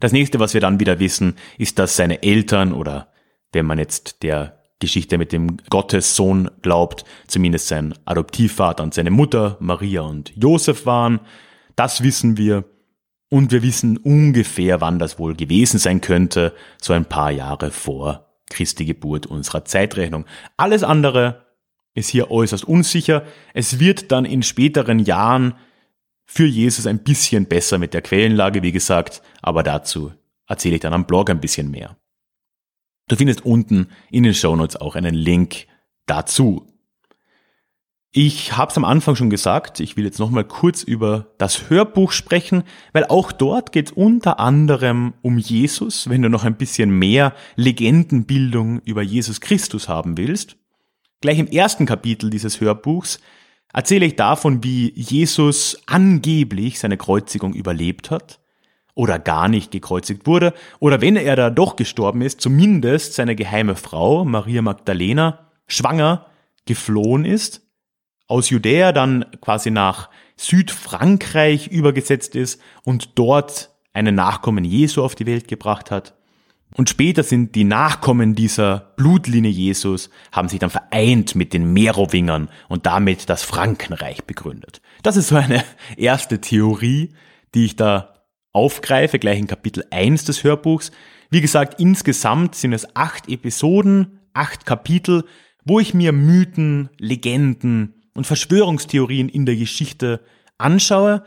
Das 0.00 0.12
nächste, 0.12 0.40
was 0.40 0.52
wir 0.52 0.60
dann 0.60 0.80
wieder 0.80 0.98
wissen, 0.98 1.36
ist, 1.56 1.78
dass 1.78 1.96
seine 1.96 2.22
Eltern 2.22 2.72
oder 2.72 3.10
wenn 3.52 3.64
man 3.64 3.78
jetzt 3.78 4.22
der 4.22 4.62
Geschichte 4.78 5.16
mit 5.18 5.32
dem 5.32 5.56
Gottessohn 5.70 6.50
glaubt, 6.62 7.04
zumindest 7.26 7.68
sein 7.68 7.94
Adoptivvater 8.04 8.82
und 8.82 8.94
seine 8.94 9.10
Mutter 9.10 9.56
Maria 9.60 10.02
und 10.02 10.32
Josef 10.36 10.84
waren. 10.84 11.20
Das 11.76 12.02
wissen 12.02 12.36
wir. 12.36 12.64
Und 13.28 13.50
wir 13.50 13.62
wissen 13.62 13.96
ungefähr, 13.96 14.80
wann 14.80 14.98
das 14.98 15.18
wohl 15.18 15.34
gewesen 15.34 15.78
sein 15.78 16.00
könnte, 16.00 16.54
so 16.80 16.92
ein 16.92 17.06
paar 17.06 17.32
Jahre 17.32 17.72
vor 17.72 18.26
Christi 18.50 18.84
Geburt 18.84 19.26
unserer 19.26 19.64
Zeitrechnung. 19.64 20.26
Alles 20.56 20.84
andere 20.84 21.46
ist 21.94 22.08
hier 22.08 22.30
äußerst 22.30 22.64
unsicher. 22.64 23.24
Es 23.52 23.80
wird 23.80 24.12
dann 24.12 24.24
in 24.24 24.42
späteren 24.42 25.00
Jahren 25.00 25.54
für 26.24 26.46
Jesus 26.46 26.86
ein 26.86 27.02
bisschen 27.02 27.46
besser 27.46 27.78
mit 27.78 27.94
der 27.94 28.02
Quellenlage, 28.02 28.62
wie 28.62 28.72
gesagt, 28.72 29.22
aber 29.42 29.62
dazu 29.62 30.12
erzähle 30.46 30.76
ich 30.76 30.80
dann 30.80 30.92
am 30.92 31.06
Blog 31.06 31.30
ein 31.30 31.40
bisschen 31.40 31.70
mehr. 31.70 31.96
Du 33.08 33.14
findest 33.14 33.44
unten 33.44 33.88
in 34.10 34.24
den 34.24 34.34
Shownotes 34.34 34.76
auch 34.76 34.96
einen 34.96 35.14
Link 35.14 35.66
dazu. 36.06 36.66
Ich 38.10 38.56
habe 38.56 38.70
es 38.70 38.76
am 38.76 38.84
Anfang 38.84 39.14
schon 39.14 39.30
gesagt, 39.30 39.78
ich 39.78 39.96
will 39.96 40.04
jetzt 40.04 40.18
nochmal 40.18 40.44
kurz 40.44 40.82
über 40.82 41.34
das 41.38 41.68
Hörbuch 41.68 42.12
sprechen, 42.12 42.64
weil 42.92 43.04
auch 43.04 43.30
dort 43.30 43.72
geht 43.72 43.92
unter 43.92 44.40
anderem 44.40 45.12
um 45.22 45.38
Jesus, 45.38 46.08
wenn 46.08 46.22
du 46.22 46.30
noch 46.30 46.42
ein 46.42 46.56
bisschen 46.56 46.90
mehr 46.90 47.34
Legendenbildung 47.56 48.80
über 48.80 49.02
Jesus 49.02 49.40
Christus 49.40 49.88
haben 49.88 50.16
willst. 50.16 50.56
Gleich 51.20 51.38
im 51.38 51.46
ersten 51.46 51.86
Kapitel 51.86 52.30
dieses 52.30 52.60
Hörbuchs 52.60 53.20
erzähle 53.72 54.06
ich 54.06 54.16
davon, 54.16 54.64
wie 54.64 54.92
Jesus 54.94 55.78
angeblich 55.86 56.78
seine 56.78 56.96
Kreuzigung 56.96 57.52
überlebt 57.52 58.10
hat 58.10 58.40
oder 58.96 59.20
gar 59.20 59.46
nicht 59.46 59.70
gekreuzigt 59.70 60.26
wurde 60.26 60.52
oder 60.80 61.00
wenn 61.00 61.14
er 61.14 61.36
da 61.36 61.50
doch 61.50 61.76
gestorben 61.76 62.22
ist, 62.22 62.40
zumindest 62.40 63.14
seine 63.14 63.36
geheime 63.36 63.76
Frau 63.76 64.24
Maria 64.24 64.62
Magdalena 64.62 65.50
schwanger 65.68 66.26
geflohen 66.64 67.24
ist, 67.24 67.62
aus 68.26 68.50
Judäa 68.50 68.90
dann 68.90 69.24
quasi 69.40 69.70
nach 69.70 70.10
Südfrankreich 70.36 71.68
übergesetzt 71.68 72.34
ist 72.34 72.60
und 72.82 73.16
dort 73.16 73.70
einen 73.92 74.16
Nachkommen 74.16 74.64
Jesu 74.64 75.04
auf 75.04 75.14
die 75.14 75.26
Welt 75.26 75.46
gebracht 75.46 75.92
hat 75.92 76.16
und 76.74 76.90
später 76.90 77.22
sind 77.22 77.54
die 77.54 77.64
Nachkommen 77.64 78.34
dieser 78.34 78.92
Blutlinie 78.96 79.50
Jesus, 79.50 80.10
haben 80.32 80.48
sich 80.48 80.58
dann 80.58 80.70
vereint 80.70 81.34
mit 81.34 81.52
den 81.52 81.72
Merowingern 81.72 82.50
und 82.68 82.86
damit 82.86 83.30
das 83.30 83.42
Frankenreich 83.42 84.24
begründet. 84.24 84.82
Das 85.02 85.16
ist 85.16 85.28
so 85.28 85.36
eine 85.36 85.64
erste 85.96 86.40
Theorie, 86.40 87.14
die 87.54 87.64
ich 87.64 87.76
da 87.76 88.15
aufgreife, 88.56 89.18
gleich 89.18 89.38
in 89.38 89.46
Kapitel 89.46 89.84
1 89.90 90.24
des 90.24 90.42
Hörbuchs. 90.42 90.90
Wie 91.30 91.40
gesagt, 91.40 91.78
insgesamt 91.78 92.54
sind 92.54 92.72
es 92.72 92.96
acht 92.96 93.28
Episoden, 93.28 94.20
acht 94.32 94.64
Kapitel, 94.64 95.24
wo 95.64 95.78
ich 95.78 95.94
mir 95.94 96.12
Mythen, 96.12 96.88
Legenden 96.98 98.02
und 98.14 98.26
Verschwörungstheorien 98.26 99.28
in 99.28 99.44
der 99.44 99.56
Geschichte 99.56 100.20
anschaue. 100.58 101.22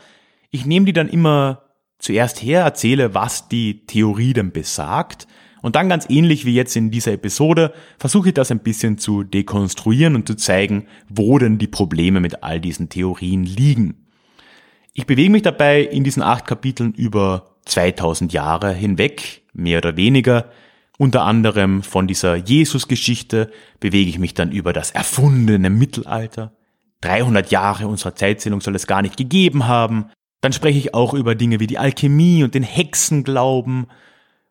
Ich 0.49 0.65
nehme 0.65 0.87
die 0.87 0.93
dann 0.93 1.07
immer 1.07 1.65
zuerst 1.99 2.41
her, 2.41 2.63
erzähle, 2.63 3.13
was 3.13 3.47
die 3.47 3.85
Theorie 3.85 4.33
denn 4.33 4.51
besagt 4.51 5.27
und 5.61 5.75
dann 5.75 5.89
ganz 5.89 6.05
ähnlich 6.09 6.45
wie 6.45 6.53
jetzt 6.53 6.75
in 6.75 6.91
dieser 6.91 7.13
Episode 7.13 7.73
versuche 7.97 8.29
ich 8.29 8.33
das 8.33 8.51
ein 8.51 8.59
bisschen 8.59 8.97
zu 8.97 9.23
dekonstruieren 9.23 10.15
und 10.15 10.27
zu 10.27 10.35
zeigen, 10.35 10.87
wo 11.09 11.37
denn 11.37 11.57
die 11.57 11.67
Probleme 11.67 12.19
mit 12.19 12.43
all 12.43 12.59
diesen 12.61 12.89
Theorien 12.89 13.43
liegen. 13.43 13.98
Ich 14.93 15.06
bewege 15.06 15.30
mich 15.30 15.43
dabei 15.43 15.82
in 15.82 16.04
diesen 16.04 16.23
acht 16.23 16.45
Kapiteln 16.45 16.93
über 16.93 17.56
2000 17.65 18.34
Jahre 18.34 18.73
hinweg, 18.73 19.43
mehr 19.54 19.78
oder 19.80 19.95
weniger. 19.97 20.52
Unter 20.97 21.23
anderem 21.23 21.84
von 21.84 22.08
dieser 22.08 22.36
Jesus-Geschichte 22.36 23.52
bewege 23.80 24.10
ich 24.10 24.19
mich 24.19 24.34
dann 24.34 24.52
über 24.52 24.73
das 24.73 24.91
erfundene 24.91 25.69
Mittelalter. 25.69 26.52
300 27.02 27.52
Jahre 27.52 27.88
unserer 27.88 28.15
Zeitzählung 28.15 28.60
soll 28.60 28.75
es 28.75 28.88
gar 28.88 29.02
nicht 29.02 29.15
gegeben 29.15 29.67
haben. 29.67 30.10
Dann 30.41 30.54
spreche 30.54 30.78
ich 30.78 30.93
auch 30.93 31.13
über 31.13 31.36
Dinge 31.36 31.60
wie 31.60 31.67
die 31.67 31.78
Alchemie 31.78 32.43
und 32.43 32.56
den 32.56 32.63
Hexenglauben 32.63 33.88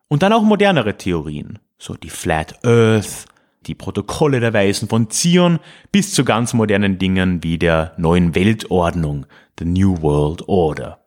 und 0.09 0.23
dann 0.23 0.33
auch 0.33 0.43
modernere 0.43 0.97
Theorien, 0.97 1.59
so 1.79 1.95
die 1.95 2.11
Flat 2.11 2.65
Earth, 2.65 3.27
die 3.67 3.75
Protokolle 3.75 4.41
der 4.41 4.53
Weisen 4.55 4.89
von 4.89 5.11
Zion, 5.11 5.59
bis 5.93 6.13
zu 6.13 6.25
ganz 6.25 6.55
modernen 6.55 6.99
Dingen 6.99 7.43
wie 7.43 7.59
der 7.59 7.93
neuen 7.97 8.35
Weltordnung, 8.35 9.27
the 9.59 9.65
New 9.65 10.01
World 10.03 10.49
Order. 10.49 11.01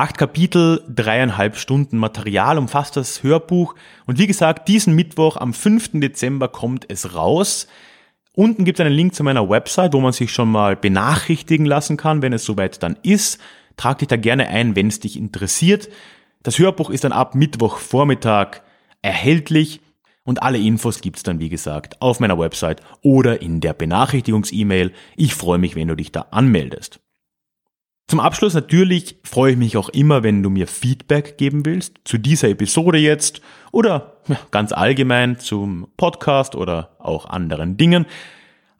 Acht 0.00 0.16
Kapitel, 0.16 0.82
dreieinhalb 0.88 1.56
Stunden 1.56 1.98
Material 1.98 2.56
umfasst 2.56 2.96
das 2.96 3.22
Hörbuch 3.22 3.74
und 4.06 4.18
wie 4.18 4.26
gesagt, 4.26 4.68
diesen 4.68 4.94
Mittwoch 4.94 5.36
am 5.36 5.52
5. 5.52 5.90
Dezember 6.00 6.48
kommt 6.48 6.86
es 6.88 7.14
raus. 7.14 7.68
Unten 8.32 8.64
gibt 8.64 8.80
es 8.80 8.86
einen 8.86 8.94
Link 8.94 9.14
zu 9.14 9.22
meiner 9.22 9.50
Website, 9.50 9.92
wo 9.92 10.00
man 10.00 10.12
sich 10.14 10.32
schon 10.32 10.50
mal 10.50 10.74
benachrichtigen 10.74 11.66
lassen 11.66 11.98
kann, 11.98 12.22
wenn 12.22 12.32
es 12.32 12.44
soweit 12.44 12.82
dann 12.82 12.96
ist. 13.02 13.40
Trag 13.76 13.98
dich 13.98 14.08
da 14.08 14.16
gerne 14.16 14.48
ein, 14.48 14.74
wenn 14.74 14.88
es 14.88 15.00
dich 15.00 15.18
interessiert. 15.18 15.90
Das 16.42 16.58
Hörbuch 16.58 16.88
ist 16.88 17.04
dann 17.04 17.12
ab 17.12 17.34
Mittwochvormittag 17.34 18.62
erhältlich 19.02 19.80
und 20.24 20.42
alle 20.42 20.58
Infos 20.58 21.00
gibt's 21.00 21.22
dann, 21.22 21.38
wie 21.40 21.48
gesagt, 21.48 22.00
auf 22.00 22.20
meiner 22.20 22.38
Website 22.38 22.82
oder 23.02 23.42
in 23.42 23.60
der 23.60 23.72
Benachrichtigungs-E-Mail. 23.72 24.92
Ich 25.16 25.34
freue 25.34 25.58
mich, 25.58 25.74
wenn 25.76 25.88
du 25.88 25.96
dich 25.96 26.12
da 26.12 26.26
anmeldest. 26.30 27.00
Zum 28.06 28.20
Abschluss 28.20 28.54
natürlich 28.54 29.16
freue 29.22 29.52
ich 29.52 29.58
mich 29.58 29.76
auch 29.76 29.88
immer, 29.88 30.24
wenn 30.24 30.42
du 30.42 30.50
mir 30.50 30.66
Feedback 30.66 31.38
geben 31.38 31.64
willst 31.64 32.00
zu 32.04 32.18
dieser 32.18 32.48
Episode 32.48 32.98
jetzt 32.98 33.40
oder 33.70 34.16
ganz 34.50 34.72
allgemein 34.72 35.38
zum 35.38 35.86
Podcast 35.96 36.56
oder 36.56 36.96
auch 36.98 37.26
anderen 37.26 37.76
Dingen. 37.76 38.06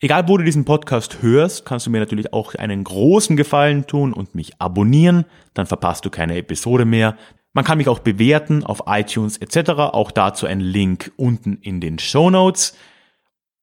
Egal, 0.00 0.28
wo 0.28 0.36
du 0.36 0.44
diesen 0.44 0.66
Podcast 0.66 1.22
hörst, 1.22 1.64
kannst 1.64 1.86
du 1.86 1.90
mir 1.90 2.00
natürlich 2.00 2.32
auch 2.32 2.54
einen 2.54 2.84
großen 2.84 3.36
Gefallen 3.36 3.86
tun 3.86 4.12
und 4.12 4.34
mich 4.34 4.60
abonnieren, 4.60 5.24
dann 5.54 5.66
verpasst 5.66 6.04
du 6.04 6.10
keine 6.10 6.36
Episode 6.36 6.84
mehr. 6.84 7.16
Man 7.54 7.64
kann 7.64 7.78
mich 7.78 7.88
auch 7.88 8.00
bewerten 8.00 8.64
auf 8.64 8.82
iTunes 8.86 9.38
etc. 9.38 9.70
Auch 9.70 10.10
dazu 10.10 10.46
ein 10.46 10.60
Link 10.60 11.12
unten 11.16 11.56
in 11.62 11.80
den 11.80 11.98
Show 11.98 12.28
Notes. 12.28 12.76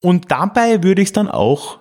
Und 0.02 0.32
dabei 0.32 0.84
würde 0.84 1.02
ich 1.02 1.10
es 1.10 1.14
dann 1.14 1.30
auch 1.30 1.80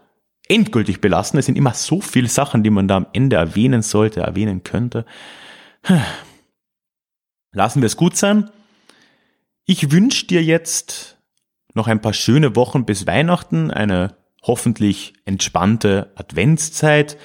endgültig 0.51 1.01
belassen. 1.01 1.39
Es 1.39 1.47
sind 1.47 1.57
immer 1.57 1.75
so 1.75 2.01
viele 2.01 2.29
Sachen, 2.29 2.63
die 2.63 2.71
man 2.71 2.89
da 2.89 2.97
am 2.97 3.07
Ende 3.13 3.37
erwähnen 3.37 3.83
sollte, 3.83 4.21
erwähnen 4.21 4.65
könnte. 4.65 5.07
Lassen 7.53 7.81
wir 7.81 7.87
es 7.87 7.97
gut 7.97 8.17
sein. 8.17 8.51
Ich 9.65 9.93
wünsche 9.93 10.27
dir 10.27 10.43
jetzt 10.43 11.19
noch 11.75 11.87
ein 11.87 12.01
paar 12.01 12.13
schöne 12.13 12.57
Wochen 12.57 12.85
bis 12.85 13.07
Weihnachten, 13.07 13.71
eine 13.71 14.17
hoffentlich 14.43 15.15
entspannte 15.25 16.13
Adventszeit. 16.17 17.17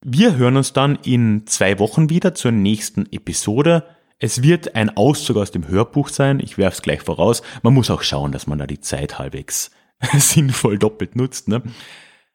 Wir 0.00 0.36
hören 0.36 0.56
uns 0.56 0.72
dann 0.72 0.96
in 1.04 1.46
zwei 1.46 1.78
Wochen 1.78 2.10
wieder 2.10 2.34
zur 2.34 2.50
nächsten 2.50 3.06
Episode. 3.12 3.84
Es 4.18 4.42
wird 4.42 4.74
ein 4.74 4.96
Auszug 4.96 5.36
aus 5.36 5.52
dem 5.52 5.68
Hörbuch 5.68 6.08
sein. 6.08 6.40
Ich 6.40 6.58
werfe 6.58 6.76
es 6.76 6.82
gleich 6.82 7.02
voraus. 7.02 7.42
Man 7.62 7.74
muss 7.74 7.90
auch 7.90 8.02
schauen, 8.02 8.32
dass 8.32 8.48
man 8.48 8.58
da 8.58 8.66
die 8.66 8.80
Zeit 8.80 9.18
halbwegs 9.18 9.70
sinnvoll 10.16 10.78
doppelt 10.78 11.14
nutzt. 11.14 11.46
Ne? 11.46 11.62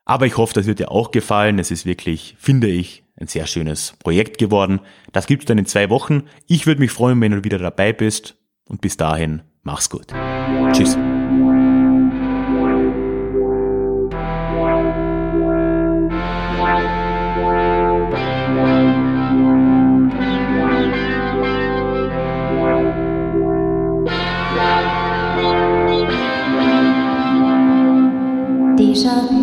Aber 0.05 0.25
ich 0.25 0.37
hoffe, 0.37 0.53
das 0.53 0.65
wird 0.65 0.79
dir 0.79 0.91
auch 0.91 1.11
gefallen. 1.11 1.59
Es 1.59 1.71
ist 1.71 1.85
wirklich, 1.85 2.35
finde 2.37 2.67
ich, 2.67 3.03
ein 3.15 3.27
sehr 3.27 3.47
schönes 3.47 3.93
Projekt 3.99 4.37
geworden. 4.37 4.81
Das 5.11 5.27
gibt's 5.27 5.45
dann 5.45 5.57
in 5.57 5.65
zwei 5.65 5.89
Wochen. 5.89 6.23
Ich 6.47 6.67
würde 6.67 6.81
mich 6.81 6.91
freuen, 6.91 7.21
wenn 7.21 7.31
du 7.31 7.43
wieder 7.43 7.59
dabei 7.59 7.93
bist. 7.93 8.35
Und 8.67 8.81
bis 8.81 8.97
dahin, 8.97 9.43
mach's 9.63 9.89
gut. 9.89 10.07
Tschüss. 10.73 10.97
Déjà 28.75 29.27
vu. 29.29 29.42